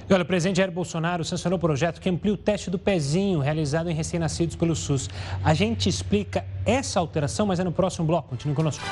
[0.09, 3.41] E olha, o presidente Jair Bolsonaro sancionou o projeto que amplia o teste do pezinho
[3.41, 5.09] realizado em recém-nascidos pelo SUS.
[5.43, 8.29] A gente explica essa alteração, mas é no próximo bloco.
[8.29, 8.85] Continue conosco.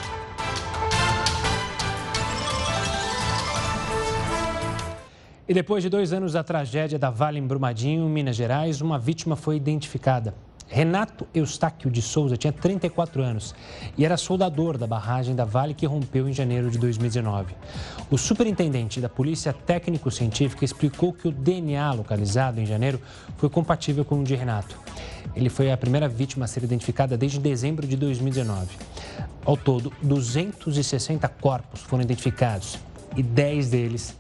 [5.47, 9.37] E depois de dois anos da tragédia da Vale em Brumadinho, Minas Gerais, uma vítima
[9.37, 10.35] foi identificada.
[10.67, 13.55] Renato Eustáquio de Souza tinha 34 anos
[13.99, 17.55] e era soldador da barragem da Vale que rompeu em janeiro de 2019.
[18.11, 22.99] O superintendente da Polícia Técnico-Científica explicou que o DNA localizado em janeiro
[23.37, 24.79] foi compatível com o de Renato.
[25.37, 28.79] Ele foi a primeira vítima a ser identificada desde dezembro de 2019.
[29.45, 32.79] Ao todo, 260 corpos foram identificados
[33.15, 34.17] e 10 deles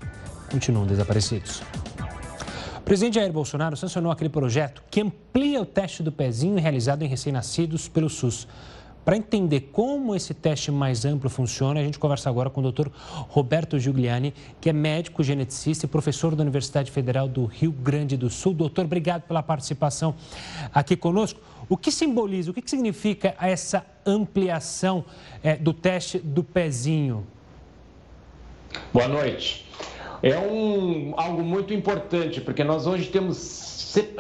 [0.54, 1.62] continuam desaparecidos.
[2.78, 7.08] O presidente Jair Bolsonaro sancionou aquele projeto que amplia o teste do pezinho realizado em
[7.08, 8.46] recém-nascidos pelo SUS.
[9.04, 12.88] Para entender como esse teste mais amplo funciona, a gente conversa agora com o Dr.
[13.28, 18.30] Roberto Giuliani, que é médico geneticista e professor da Universidade Federal do Rio Grande do
[18.30, 18.54] Sul.
[18.54, 20.14] Doutor, obrigado pela participação
[20.72, 21.40] aqui conosco.
[21.68, 25.04] O que simboliza, o que significa essa ampliação
[25.42, 27.26] é, do teste do pezinho?
[28.92, 29.64] Boa noite
[30.32, 33.36] é um, algo muito importante, porque nós hoje temos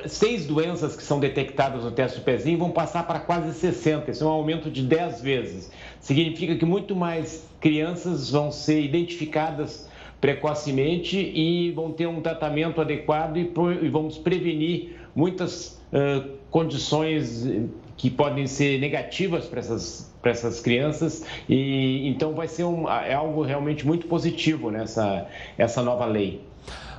[0.06, 4.10] seis doenças que são detectadas no teste do pezinho vão passar para quase 60.
[4.10, 5.70] Isso é um aumento de 10 vezes.
[6.00, 9.88] Significa que muito mais crianças vão ser identificadas
[10.20, 13.50] precocemente e vão ter um tratamento adequado e,
[13.82, 17.48] e vamos prevenir muitas uh, condições
[17.96, 23.12] que podem ser negativas para essas, para essas crianças e então vai ser um, é
[23.12, 26.42] algo realmente muito positivo nessa essa nova lei.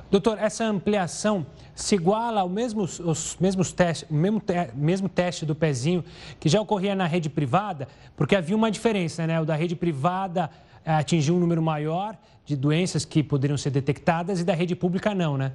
[0.08, 5.56] Doutor, essa ampliação se iguala ao mesmo, os mesmos testes, mesmo, te, mesmo teste do
[5.56, 6.04] pezinho
[6.38, 9.40] que já ocorria na rede privada, porque havia uma diferença, né?
[9.40, 10.48] O da rede privada
[10.84, 15.12] eh, atingiu um número maior de doenças que poderiam ser detectadas e da rede pública
[15.12, 15.50] não, né?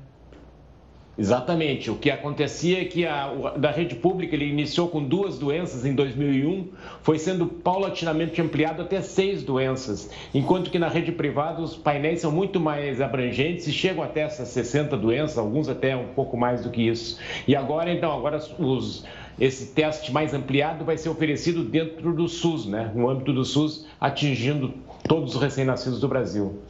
[1.18, 1.92] Exatamente.
[1.92, 5.94] O que acontecia é que a, da rede pública ele iniciou com duas doenças em
[5.94, 6.70] 2001,
[7.02, 12.32] foi sendo paulatinamente ampliado até seis doenças, enquanto que na rede privada os painéis são
[12.32, 16.70] muito mais abrangentes e chegam até essas 60 doenças, alguns até um pouco mais do
[16.70, 17.20] que isso.
[17.48, 19.06] E agora, então, agora os,
[19.40, 22.92] esse teste mais ampliado vai ser oferecido dentro do SUS, né?
[22.96, 24.74] no âmbito do SUS, atingindo
[25.08, 26.62] todos os recém-nascidos do Brasil.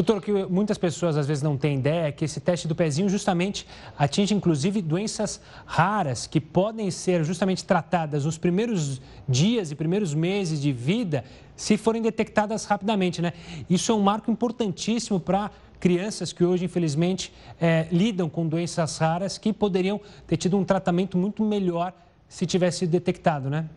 [0.00, 2.74] Doutor, o que muitas pessoas às vezes não têm ideia é que esse teste do
[2.74, 3.66] pezinho justamente
[3.98, 10.58] atinge inclusive doenças raras que podem ser justamente tratadas nos primeiros dias e primeiros meses
[10.58, 11.22] de vida
[11.54, 13.34] se forem detectadas rapidamente, né?
[13.68, 19.36] Isso é um marco importantíssimo para crianças que hoje, infelizmente, é, lidam com doenças raras
[19.36, 21.92] que poderiam ter tido um tratamento muito melhor
[22.26, 23.68] se tivesse sido detectado, né?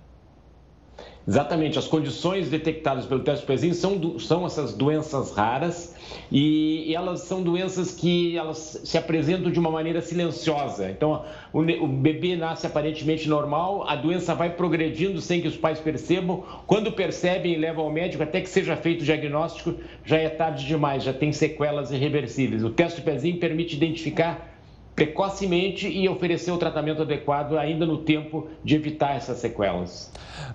[1.26, 5.96] Exatamente, as condições detectadas pelo teste pezinho são, são essas doenças raras
[6.30, 10.90] e, e, elas são doenças que elas se apresentam de uma maneira silenciosa.
[10.92, 15.80] Então, o, o, bebê nasce aparentemente normal, a doença vai progredindo sem que os pais
[15.80, 16.44] percebam.
[16.68, 20.66] Quando percebem e levam ao médico, até que seja feito o diagnóstico, já é tarde
[20.66, 22.66] demais, já tem sequelas irreversíveis.
[22.66, 24.53] O teste pezinho permite identificar
[24.96, 30.12] precocemente e oferecer o tratamento adequado ainda no tempo de evitar essas sequelas.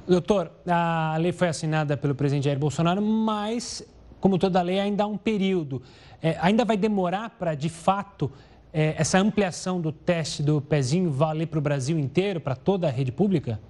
[0.06, 3.82] Doutor, a lei foi assinada pelo presidente Jair Bolsonaro, mas,
[4.20, 5.82] como toda lei, ainda há um período.
[6.22, 8.30] É, ainda vai demorar para, de fato,
[8.72, 12.90] é, essa ampliação do teste do pezinho valer para o Brasil inteiro, para toda a
[12.90, 13.60] rede pública?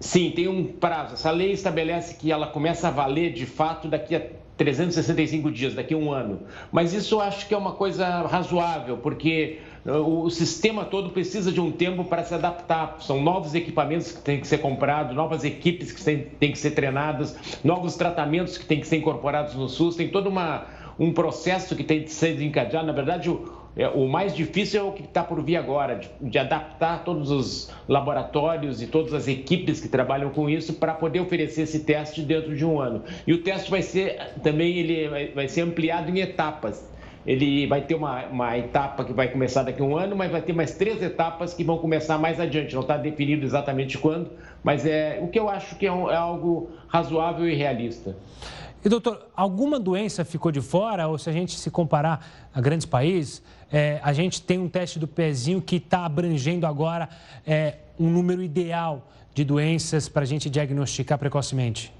[0.00, 1.14] Sim, tem um prazo.
[1.14, 4.22] Essa lei estabelece que ela começa a valer de fato daqui a
[4.56, 6.40] 365 dias, daqui a um ano.
[6.70, 11.60] Mas isso eu acho que é uma coisa razoável, porque o sistema todo precisa de
[11.60, 12.96] um tempo para se adaptar.
[13.00, 16.70] São novos equipamentos que têm que ser comprados, novas equipes que têm, têm que ser
[16.70, 19.96] treinadas, novos tratamentos que têm que ser incorporados no SUS.
[19.96, 20.66] Tem todo uma,
[20.98, 22.86] um processo que tem que ser desencadeado.
[22.86, 26.08] Na verdade, o, é, o mais difícil é o que está por vir agora, de,
[26.20, 31.20] de, adaptar todos os laboratórios e todas as equipes que trabalham com isso para poder
[31.20, 33.02] oferecer esse teste dentro de um ano.
[33.26, 36.94] E o teste vai ser também ele vai, vai ser ampliado em etapas
[37.26, 40.42] ele vai ter uma, uma etapa que vai começar daqui a um ano, mas vai
[40.42, 42.74] ter mais três etapas que vão começar mais adiante.
[42.74, 44.30] Não está definido exatamente quando,
[44.62, 48.14] mas é o que eu acho que é, um, é algo razoável e realista.
[48.84, 51.08] E doutor, alguma doença ficou de fora?
[51.08, 53.42] Ou se a gente se comparar a grandes países,
[53.74, 57.08] é, a gente tem um teste do pezinho que está abrangendo agora
[57.44, 61.92] é, um número ideal de doenças para a gente diagnosticar precocemente?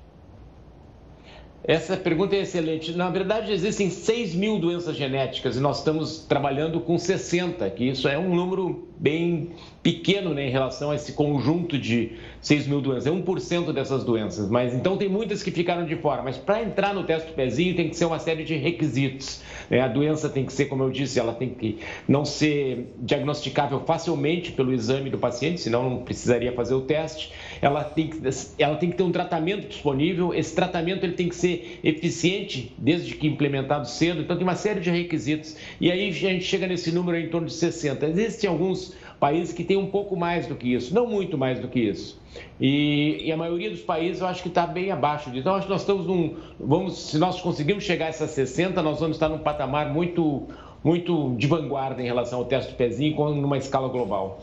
[1.64, 2.92] Essa pergunta é excelente.
[2.92, 8.06] Na verdade, existem 6 mil doenças genéticas e nós estamos trabalhando com 60, que isso
[8.06, 9.50] é um número bem
[9.84, 13.06] pequeno né, em relação a esse conjunto de 6 mil doenças.
[13.06, 14.48] É 1% dessas doenças.
[14.48, 16.22] Mas então tem muitas que ficaram de fora.
[16.22, 19.42] Mas para entrar no teste do pezinho tem que ser uma série de requisitos.
[19.68, 19.82] Né?
[19.82, 24.52] A doença tem que ser, como eu disse, ela tem que não ser diagnosticável facilmente
[24.52, 27.30] pelo exame do paciente, senão não precisaria fazer o teste.
[27.60, 28.18] Ela tem que,
[28.58, 30.32] ela tem que ter um tratamento disponível.
[30.32, 34.22] Esse tratamento ele tem que ser eficiente desde que implementado cedo.
[34.22, 35.58] Então tem uma série de requisitos.
[35.78, 38.06] E aí a gente chega nesse número em torno de 60.
[38.06, 41.68] Existem alguns países que têm um pouco mais do que isso, não muito mais do
[41.68, 42.20] que isso.
[42.61, 45.40] E, e a maioria dos países eu acho que está bem abaixo disso.
[45.40, 46.37] Então, acho que nós estamos num.
[46.59, 50.48] Vamos, se nós conseguirmos chegar a essas 60, nós vamos estar num patamar muito,
[50.83, 54.40] muito de vanguarda em relação ao teste do pezinho, numa escala global.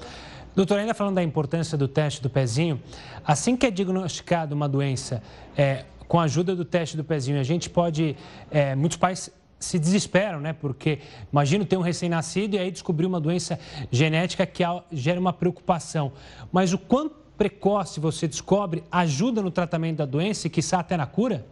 [0.55, 2.81] Doutor, ainda falando da importância do teste do pezinho,
[3.25, 5.23] assim que é diagnosticada uma doença,
[5.57, 8.15] é, com a ajuda do teste do pezinho, a gente pode.
[8.49, 10.53] É, muitos pais se desesperam, né?
[10.53, 10.99] Porque
[11.31, 16.11] imagino ter um recém-nascido e aí descobrir uma doença genética que gera uma preocupação.
[16.51, 21.05] Mas o quanto precoce você descobre ajuda no tratamento da doença e, quiçá, até na
[21.05, 21.45] cura?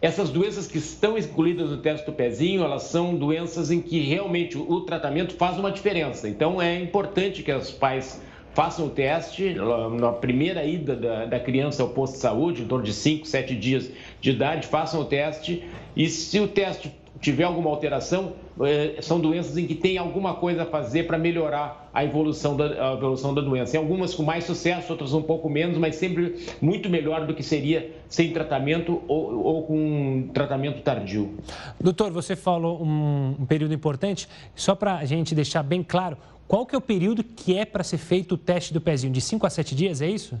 [0.00, 4.56] Essas doenças que estão excluídas do teste do pezinho, elas são doenças em que realmente
[4.56, 6.26] o tratamento faz uma diferença.
[6.26, 8.22] Então, é importante que os pais
[8.60, 9.56] façam o teste
[9.98, 13.56] na primeira ida da, da, criança ao posto de saúde, em torno de 5, 7
[13.56, 15.64] dias de idade, façam o teste
[15.96, 16.92] e se o teste
[17.22, 21.90] tiver alguma alteração, eh, são doenças em que tem alguma coisa a fazer para melhorar
[21.92, 23.76] a evolução, da, a evolução da doença.
[23.76, 27.42] Em algumas com mais sucesso, outras um pouco menos, mas sempre muito melhor do que
[27.42, 31.34] seria sem tratamento ou, ou com um tratamento tardio.
[31.80, 36.18] Doutor, você falou um, um período importante, só para a gente deixar bem claro,
[36.50, 39.12] qual que é o período que é para ser feito o teste do pezinho?
[39.12, 40.36] De 5 a 7 dias, é isso?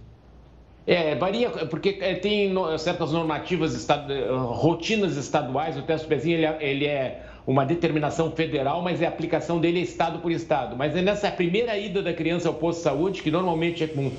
[0.84, 3.86] É, varia, porque é, tem certas normativas,
[4.48, 9.06] rotinas estaduais, o teste do pezinho ele é, ele é uma determinação federal, mas a
[9.06, 10.74] aplicação dele é estado por estado.
[10.76, 14.10] Mas é nessa primeira ida da criança ao posto de saúde, que normalmente é com,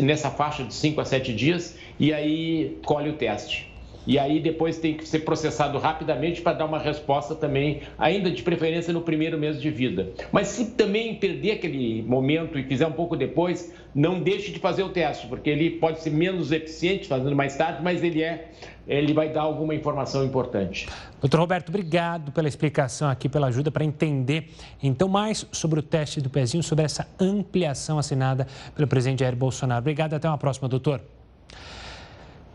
[0.00, 3.73] nessa faixa de 5 a 7 dias, e aí colhe o teste
[4.06, 8.42] e aí depois tem que ser processado rapidamente para dar uma resposta também, ainda de
[8.42, 10.10] preferência no primeiro mês de vida.
[10.30, 14.82] Mas se também perder aquele momento e fizer um pouco depois, não deixe de fazer
[14.82, 18.50] o teste, porque ele pode ser menos eficiente fazendo mais tarde, mas ele é
[18.86, 20.86] ele vai dar alguma informação importante.
[21.20, 24.50] Doutor Roberto, obrigado pela explicação aqui, pela ajuda para entender
[24.82, 29.80] então mais sobre o teste do pezinho, sobre essa ampliação assinada pelo presidente Jair Bolsonaro.
[29.80, 31.00] Obrigado, até uma próxima, doutor.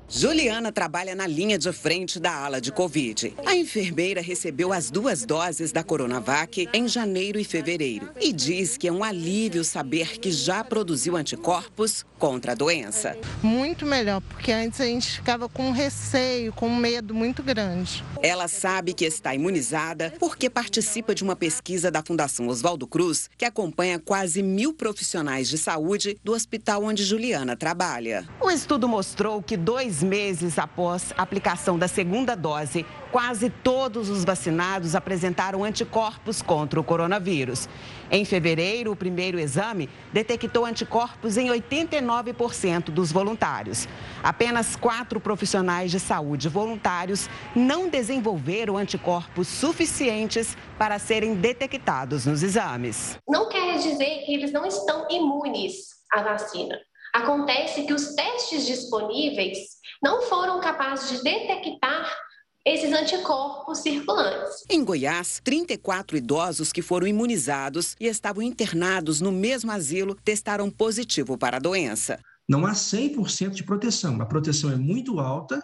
[0.09, 3.34] Juliana trabalha na linha de frente da ala de Covid.
[3.44, 8.86] A enfermeira recebeu as duas doses da Coronavac em janeiro e fevereiro e diz que
[8.86, 13.18] é um alívio saber que já produziu anticorpos contra a doença.
[13.42, 18.04] Muito melhor, porque antes a gente ficava com receio, com medo muito grande.
[18.22, 23.44] Ela sabe que está imunizada porque participa de uma pesquisa da Fundação Oswaldo Cruz, que
[23.44, 28.26] acompanha quase mil profissionais de saúde do hospital onde Juliana trabalha.
[28.40, 34.24] O estudo mostrou que dois meses após a aplicação da segunda dose, quase todos os
[34.24, 37.68] vacinados apresentaram anticorpos contra o coronavírus.
[38.11, 43.88] Em fevereiro, o primeiro exame detectou anticorpos em 89% dos voluntários.
[44.22, 53.18] Apenas quatro profissionais de saúde voluntários não desenvolveram anticorpos suficientes para serem detectados nos exames.
[53.28, 56.78] Não quer dizer que eles não estão imunes à vacina.
[57.12, 62.11] Acontece que os testes disponíveis não foram capazes de detectar
[62.64, 64.64] esses anticorpos circulantes.
[64.68, 71.38] Em Goiás, 34 idosos que foram imunizados e estavam internados no mesmo asilo testaram positivo
[71.38, 72.18] para a doença.
[72.49, 74.20] Não há 100% de proteção.
[74.20, 75.62] A proteção é muito alta,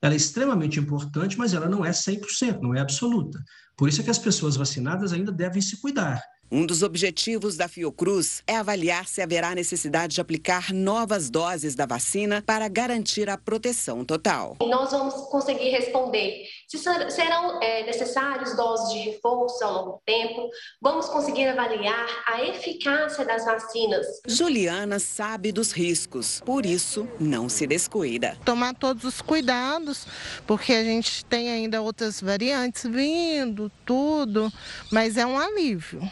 [0.00, 3.42] ela é extremamente importante, mas ela não é 100%, não é absoluta.
[3.76, 6.22] Por isso é que as pessoas vacinadas ainda devem se cuidar.
[6.50, 11.86] Um dos objetivos da Fiocruz é avaliar se haverá necessidade de aplicar novas doses da
[11.86, 14.56] vacina para garantir a proteção total.
[14.62, 20.02] E nós vamos conseguir responder se serão é, necessários doses de reforço ao longo do
[20.04, 20.48] tempo,
[20.80, 24.06] vamos conseguir avaliar a eficácia das vacinas.
[24.26, 28.36] Juliana sabe dos riscos, por isso não se descuida.
[28.44, 30.06] Tomar todos os cuidados,
[30.46, 34.52] porque a gente tem ainda outras variantes vindo, tudo,
[34.90, 36.02] mas é um alívio.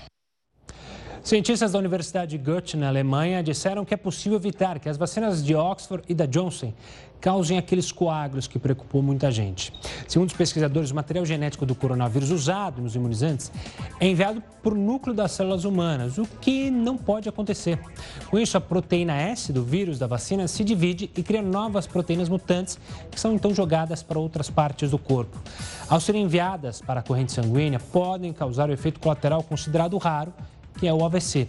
[1.23, 5.43] Cientistas da Universidade de Goethe, na Alemanha, disseram que é possível evitar que as vacinas
[5.43, 6.73] de Oxford e da Johnson
[7.25, 9.73] causem aqueles coágulos que preocupou muita gente.
[10.07, 13.51] Segundo os pesquisadores, o material genético do coronavírus usado nos imunizantes
[13.99, 17.79] é enviado para o núcleo das células humanas, o que não pode acontecer.
[18.29, 22.29] Com isso, a proteína S do vírus da vacina se divide e cria novas proteínas
[22.29, 22.79] mutantes
[23.11, 25.41] que são então jogadas para outras partes do corpo.
[25.89, 30.31] Ao serem enviadas para a corrente sanguínea, podem causar o efeito colateral considerado raro
[30.79, 31.47] que é o AVC.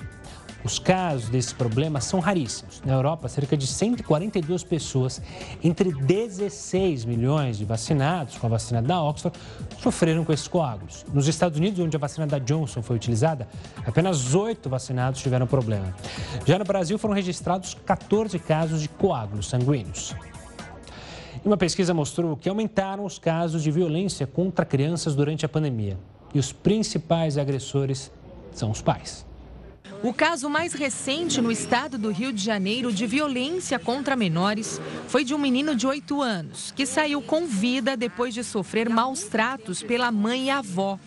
[0.65, 2.81] Os casos desse problema são raríssimos.
[2.83, 5.21] Na Europa, cerca de 142 pessoas,
[5.63, 9.37] entre 16 milhões de vacinados com a vacina da Oxford,
[9.79, 11.05] sofreram com esses coágulos.
[11.13, 13.47] Nos Estados Unidos, onde a vacina da Johnson foi utilizada,
[13.85, 15.95] apenas 8 vacinados tiveram problema.
[16.47, 20.15] Já no Brasil, foram registrados 14 casos de coágulos sanguíneos.
[21.45, 25.95] Uma pesquisa mostrou que aumentaram os casos de violência contra crianças durante a pandemia.
[26.33, 28.11] E os principais agressores
[28.55, 29.25] são os pais.
[30.03, 35.23] O caso mais recente no estado do Rio de Janeiro de violência contra menores foi
[35.23, 39.81] de um menino de 8 anos, que saiu com vida depois de sofrer maus tratos
[39.81, 40.99] pela mãe e avó.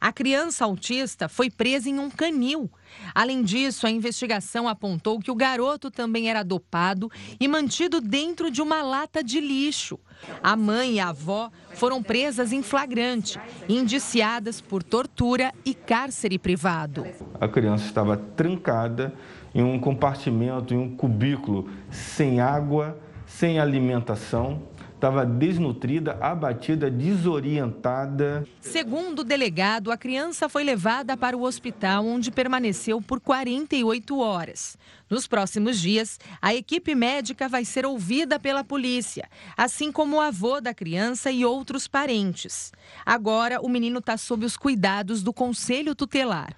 [0.00, 2.70] A criança autista foi presa em um canil.
[3.14, 8.62] Além disso, a investigação apontou que o garoto também era dopado e mantido dentro de
[8.62, 9.98] uma lata de lixo.
[10.42, 13.38] A mãe e a avó foram presas em flagrante,
[13.68, 17.06] indiciadas por tortura e cárcere privado.
[17.40, 19.14] A criança estava trancada
[19.54, 24.67] em um compartimento, em um cubículo, sem água, sem alimentação
[24.98, 28.44] estava desnutrida, abatida, desorientada.
[28.60, 34.76] Segundo o delegado, a criança foi levada para o hospital, onde permaneceu por 48 horas.
[35.08, 40.60] Nos próximos dias, a equipe médica vai ser ouvida pela polícia, assim como o avô
[40.60, 42.72] da criança e outros parentes.
[43.06, 46.56] Agora, o menino está sob os cuidados do Conselho Tutelar.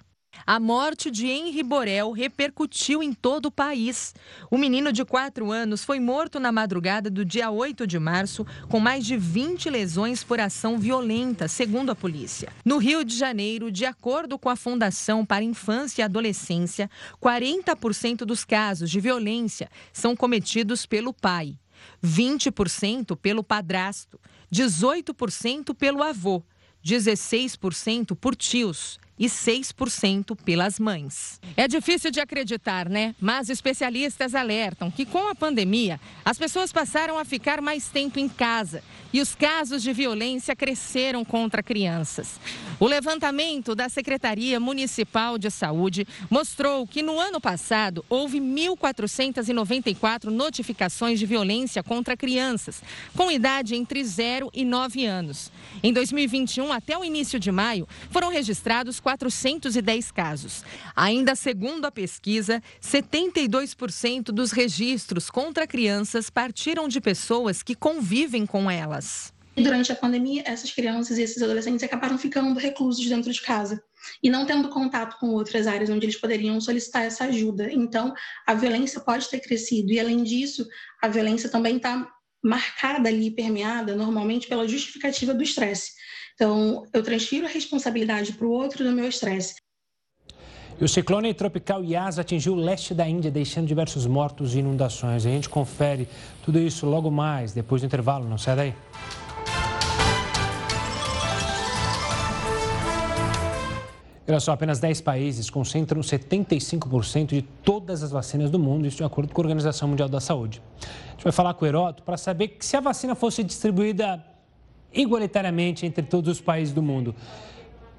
[0.51, 4.13] A morte de Henri Borel repercutiu em todo o país.
[4.49, 8.77] O menino de 4 anos foi morto na madrugada do dia 8 de março, com
[8.77, 12.51] mais de 20 lesões por ação violenta, segundo a polícia.
[12.65, 16.91] No Rio de Janeiro, de acordo com a Fundação para Infância e Adolescência,
[17.23, 21.57] 40% dos casos de violência são cometidos pelo pai,
[22.03, 24.19] 20% pelo padrasto,
[24.53, 26.43] 18% pelo avô,
[26.83, 31.39] 16% por tios e 6% pelas mães.
[31.55, 33.13] É difícil de acreditar, né?
[33.21, 38.27] Mas especialistas alertam que com a pandemia, as pessoas passaram a ficar mais tempo em
[38.27, 38.81] casa
[39.13, 42.39] e os casos de violência cresceram contra crianças.
[42.79, 51.19] O levantamento da Secretaria Municipal de Saúde mostrou que no ano passado houve 1.494 notificações
[51.19, 52.81] de violência contra crianças,
[53.15, 55.51] com idade entre 0 e 9 anos.
[55.83, 60.63] Em 2021, até o início de maio, foram registrados 410 casos.
[60.95, 68.69] Ainda segundo a pesquisa, 72% dos registros contra crianças partiram de pessoas que convivem com
[68.69, 69.00] elas.
[69.55, 73.83] Durante a pandemia, essas crianças e esses adolescentes acabaram ficando reclusos dentro de casa
[74.23, 77.71] e não tendo contato com outras áreas onde eles poderiam solicitar essa ajuda.
[77.71, 78.13] Então,
[78.47, 80.65] a violência pode ter crescido e, além disso,
[81.01, 82.09] a violência também está
[82.43, 85.91] marcada ali, permeada, normalmente pela justificativa do estresse.
[86.33, 89.55] Então, eu transfiro a responsabilidade para o outro do meu estresse.
[90.81, 95.27] E o ciclone tropical Yas atingiu o leste da Índia, deixando diversos mortos e inundações.
[95.27, 96.09] A gente confere
[96.43, 98.27] tudo isso logo mais, depois do intervalo.
[98.27, 98.75] Não sai daí.
[104.27, 109.03] Olha só, apenas 10 países concentram 75% de todas as vacinas do mundo, isso de
[109.03, 110.63] acordo com a Organização Mundial da Saúde.
[110.81, 114.25] A gente vai falar com o Heroto para saber que se a vacina fosse distribuída
[114.91, 117.13] igualitariamente entre todos os países do mundo,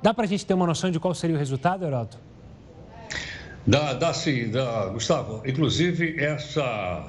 [0.03, 2.32] dá para a gente ter uma noção de qual seria o resultado, Heroto?
[3.67, 5.43] Dá, dá sim, dá, Gustavo.
[5.47, 7.07] Inclusive, essa,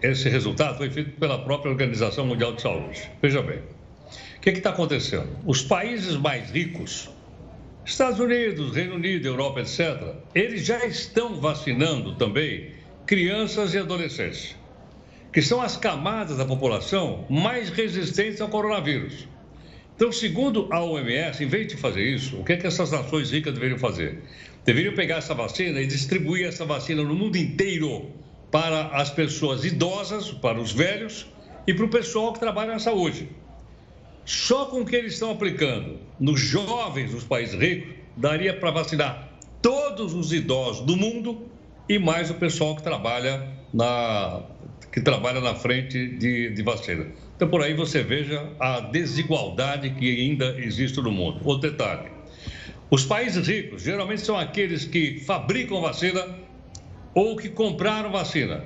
[0.00, 3.10] esse resultado foi feito pela própria Organização Mundial de Saúde.
[3.20, 5.28] Veja bem, o que está acontecendo?
[5.44, 7.10] Os países mais ricos
[7.86, 12.72] Estados Unidos, Reino Unido, Europa, etc., eles já estão vacinando também
[13.06, 14.56] crianças e adolescentes,
[15.32, 19.28] que são as camadas da população mais resistentes ao coronavírus.
[19.94, 23.30] Então, segundo a OMS, em vez de fazer isso, o que, é que essas nações
[23.30, 24.20] ricas deveriam fazer?
[24.66, 28.10] Deveriam pegar essa vacina e distribuir essa vacina no mundo inteiro
[28.50, 31.26] para as pessoas idosas, para os velhos
[31.68, 33.28] e para o pessoal que trabalha na saúde.
[34.24, 39.28] Só com o que eles estão aplicando nos jovens dos países ricos, daria para vacinar
[39.62, 41.48] todos os idosos do mundo
[41.88, 44.42] e mais o pessoal que trabalha na,
[44.90, 47.06] que trabalha na frente de, de vacina.
[47.36, 51.40] Então, por aí você veja a desigualdade que ainda existe no mundo.
[51.44, 52.15] Outro detalhe:
[52.90, 56.38] os países ricos geralmente são aqueles que fabricam vacina
[57.14, 58.64] ou que compraram vacina.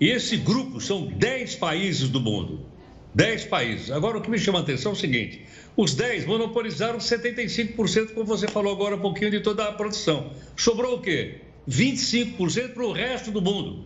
[0.00, 2.66] E esse grupo são 10 países do mundo.
[3.14, 3.90] 10 países.
[3.90, 5.42] Agora, o que me chama a atenção é o seguinte:
[5.76, 10.32] os 10 monopolizaram 75%, como você falou agora um pouquinho, de toda a produção.
[10.56, 11.40] Sobrou o quê?
[11.68, 13.84] 25% para o resto do mundo.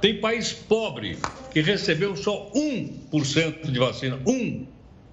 [0.00, 1.18] Tem país pobre
[1.52, 4.20] que recebeu só 1% de vacina.
[4.24, 4.66] 1.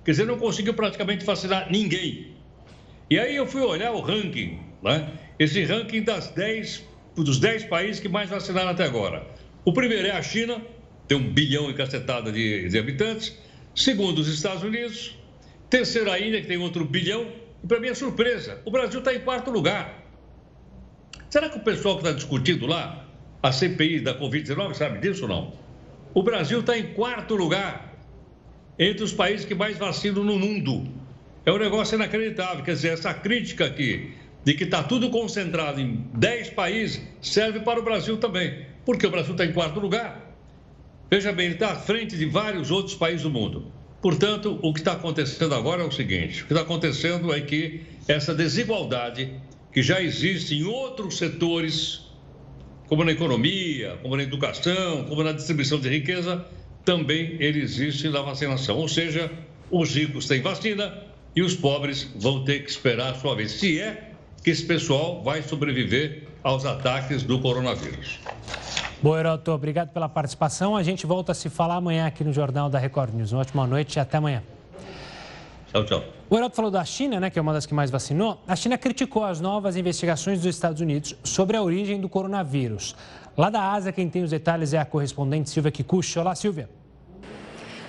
[0.03, 2.34] Quer dizer, não conseguiu praticamente vacinar ninguém.
[3.10, 5.12] E aí eu fui olhar o ranking, né?
[5.38, 6.84] esse ranking das 10,
[7.16, 9.26] dos 10 países que mais vacinaram até agora.
[9.64, 10.62] O primeiro é a China,
[11.08, 13.38] tem um bilhão e cacetada de, de habitantes.
[13.76, 15.18] Segundo, os Estados Unidos.
[15.70, 17.28] Terceiro, a Índia, que tem outro bilhão.
[17.64, 20.03] E para minha é surpresa, o Brasil está em quarto lugar.
[21.30, 23.06] Será que o pessoal que está discutindo lá,
[23.43, 25.53] a CPI da Covid-19, sabe disso ou não?
[26.14, 27.93] O Brasil está em quarto lugar
[28.80, 30.88] entre os países que mais vacinam no mundo.
[31.46, 32.64] É um negócio inacreditável.
[32.64, 34.12] Quer dizer, essa crítica aqui
[34.43, 38.66] de que está tudo concentrado em 10 países serve para o Brasil também.
[38.84, 40.34] Porque o Brasil está em quarto lugar.
[41.10, 43.72] Veja bem, ele está à frente de vários outros países do mundo.
[44.02, 47.82] Portanto, o que está acontecendo agora é o seguinte: o que está acontecendo é que
[48.08, 49.32] essa desigualdade
[49.72, 52.02] que já existe em outros setores,
[52.88, 56.46] como na economia, como na educação, como na distribuição de riqueza,
[56.84, 58.78] também ele existe na vacinação.
[58.78, 59.32] Ou seja,
[59.72, 63.51] os ricos têm vacina e os pobres vão ter que esperar a sua vez.
[63.51, 64.11] Se é
[64.43, 68.19] que esse pessoal vai sobreviver aos ataques do coronavírus.
[69.01, 70.75] Boa, Heroto, obrigado pela participação.
[70.75, 73.31] A gente volta a se falar amanhã aqui no Jornal da Record News.
[73.31, 74.41] Uma ótima noite e até amanhã.
[75.71, 76.03] Tchau, tchau.
[76.29, 78.41] O Heroto falou da China, né, que é uma das que mais vacinou.
[78.47, 82.95] A China criticou as novas investigações dos Estados Unidos sobre a origem do coronavírus.
[83.38, 86.17] Lá da Ásia, quem tem os detalhes é a correspondente Silvia Kikuchi.
[86.17, 86.69] Olá, Silvia.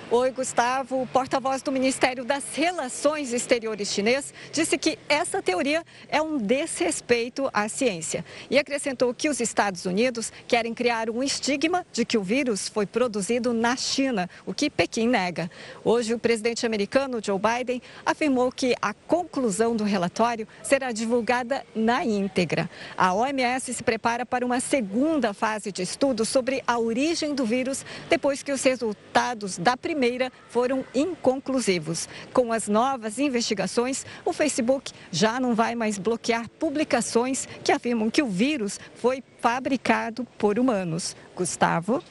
[0.09, 1.01] Oi, Gustavo.
[1.01, 7.49] O porta-voz do Ministério das Relações Exteriores chinês disse que essa teoria é um desrespeito
[7.53, 12.23] à ciência e acrescentou que os Estados Unidos querem criar um estigma de que o
[12.23, 15.51] vírus foi produzido na China, o que Pequim nega.
[15.83, 22.05] Hoje, o presidente americano Joe Biden afirmou que a conclusão do relatório será divulgada na
[22.05, 22.69] íntegra.
[22.97, 27.85] A OMS se prepara para uma segunda fase de estudo sobre a origem do vírus
[28.09, 32.07] depois que os resultados da primeira primeira foram inconclusivos.
[32.31, 38.21] Com as novas investigações, o Facebook já não vai mais bloquear publicações que afirmam que
[38.21, 41.15] o vírus foi fabricado por humanos.
[41.35, 42.03] Gustavo?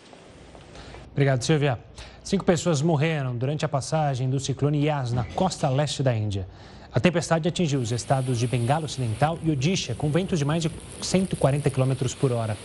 [1.13, 1.79] Obrigado, Silvia.
[2.25, 6.49] Cinco pessoas morreram durante a passagem do ciclone Yas na costa leste da Índia.
[6.93, 10.73] A tempestade atingiu os estados de Bengala Ocidental e Odisha, com ventos de mais de
[11.01, 12.57] 140 km por hora.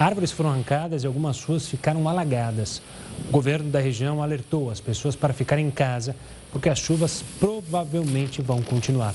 [0.00, 2.82] Árvores foram arrancadas e algumas ruas ficaram alagadas.
[3.26, 6.16] O governo da região alertou as pessoas para ficarem em casa,
[6.50, 9.14] porque as chuvas provavelmente vão continuar.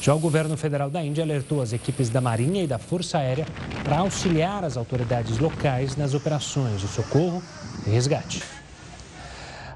[0.00, 3.46] Já o governo federal da Índia alertou as equipes da Marinha e da Força Aérea
[3.84, 7.42] para auxiliar as autoridades locais nas operações de socorro
[7.86, 8.42] e resgate.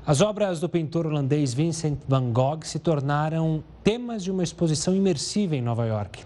[0.07, 5.57] As obras do pintor holandês Vincent van Gogh se tornaram temas de uma exposição imersiva
[5.57, 6.23] em Nova York.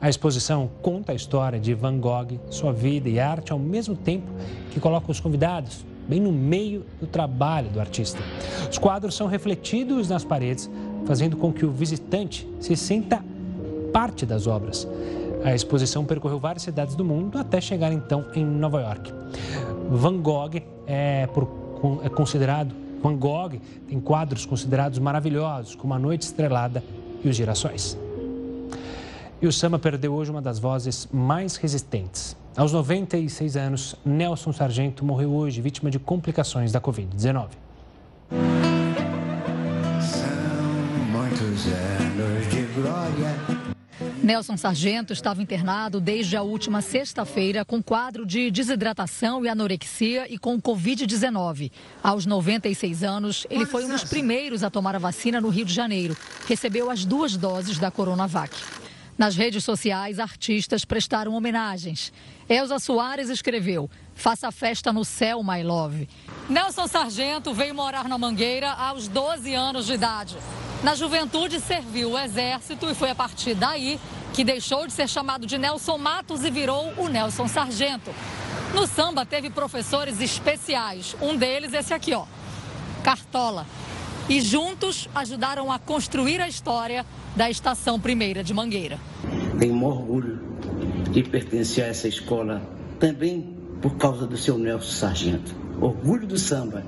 [0.00, 4.26] A exposição conta a história de Van Gogh, sua vida e arte, ao mesmo tempo
[4.72, 8.20] que coloca os convidados bem no meio do trabalho do artista.
[8.70, 10.70] Os quadros são refletidos nas paredes,
[11.06, 13.24] fazendo com que o visitante se sinta
[13.92, 14.86] parte das obras.
[15.44, 19.12] A exposição percorreu várias cidades do mundo até chegar então em Nova York.
[19.90, 21.48] Van Gogh é, por,
[22.04, 26.82] é considerado Van Gogh tem quadros considerados maravilhosos, como A Noite Estrelada
[27.24, 27.98] e Os Girassóis.
[29.40, 32.36] E o samba perdeu hoje uma das vozes mais resistentes.
[32.54, 37.48] Aos 96 anos, Nelson Sargento morreu hoje, vítima de complicações da Covid-19.
[40.00, 40.28] São
[41.10, 43.62] muitos anos de glória.
[44.22, 50.36] Nelson Sargento estava internado desde a última sexta-feira com quadro de desidratação e anorexia e
[50.36, 51.72] com Covid-19.
[52.02, 55.72] Aos 96 anos, ele foi um dos primeiros a tomar a vacina no Rio de
[55.72, 56.14] Janeiro.
[56.46, 58.54] Recebeu as duas doses da Coronavac.
[59.22, 62.12] Nas redes sociais, artistas prestaram homenagens.
[62.48, 66.08] Elza Soares escreveu: Faça festa no céu, my love.
[66.48, 70.36] Nelson Sargento veio morar na Mangueira aos 12 anos de idade.
[70.82, 74.00] Na juventude, serviu o exército e foi a partir daí
[74.34, 78.12] que deixou de ser chamado de Nelson Matos e virou o Nelson Sargento.
[78.74, 81.14] No samba, teve professores especiais.
[81.22, 82.26] Um deles, esse aqui, ó,
[83.04, 83.68] Cartola.
[84.28, 87.06] E juntos ajudaram a construir a história
[87.36, 89.11] da Estação Primeira de Mangueira.
[89.58, 90.40] Tenho um orgulho
[91.10, 92.60] de pertencer a essa escola,
[92.98, 95.54] também por causa do seu Nelson Sargento.
[95.80, 96.82] Orgulho do samba.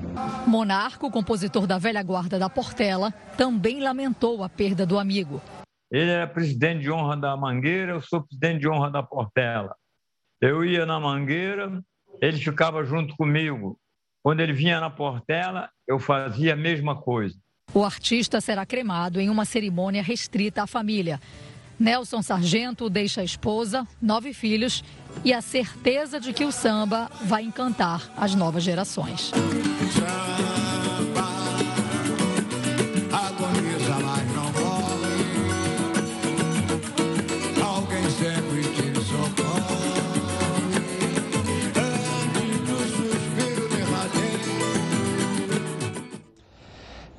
[0.46, 5.42] Monarco, compositor da velha guarda da Portela, também lamentou a perda do amigo.
[5.90, 9.74] Ele era presidente de honra da Mangueira, eu sou presidente de honra da Portela.
[10.40, 11.82] Eu ia na Mangueira,
[12.20, 13.78] ele ficava junto comigo.
[14.22, 17.36] Quando ele vinha na Portela, eu fazia a mesma coisa.
[17.72, 21.20] O artista será cremado em uma cerimônia restrita à família.
[21.78, 24.84] Nelson Sargento deixa a esposa, nove filhos
[25.24, 29.32] e a certeza de que o samba vai encantar as novas gerações.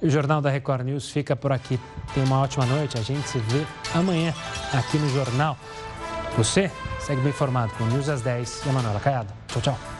[0.02, 1.80] O Jornal da Record News fica por aqui.
[2.14, 2.98] Tenha uma ótima noite.
[2.98, 4.34] A gente se vê amanhã
[4.74, 5.58] aqui no Jornal.
[6.38, 6.70] Você
[7.00, 9.34] segue bem informado com News às 10 e a Manuela Caiado.
[9.48, 9.95] Tchau, tchau.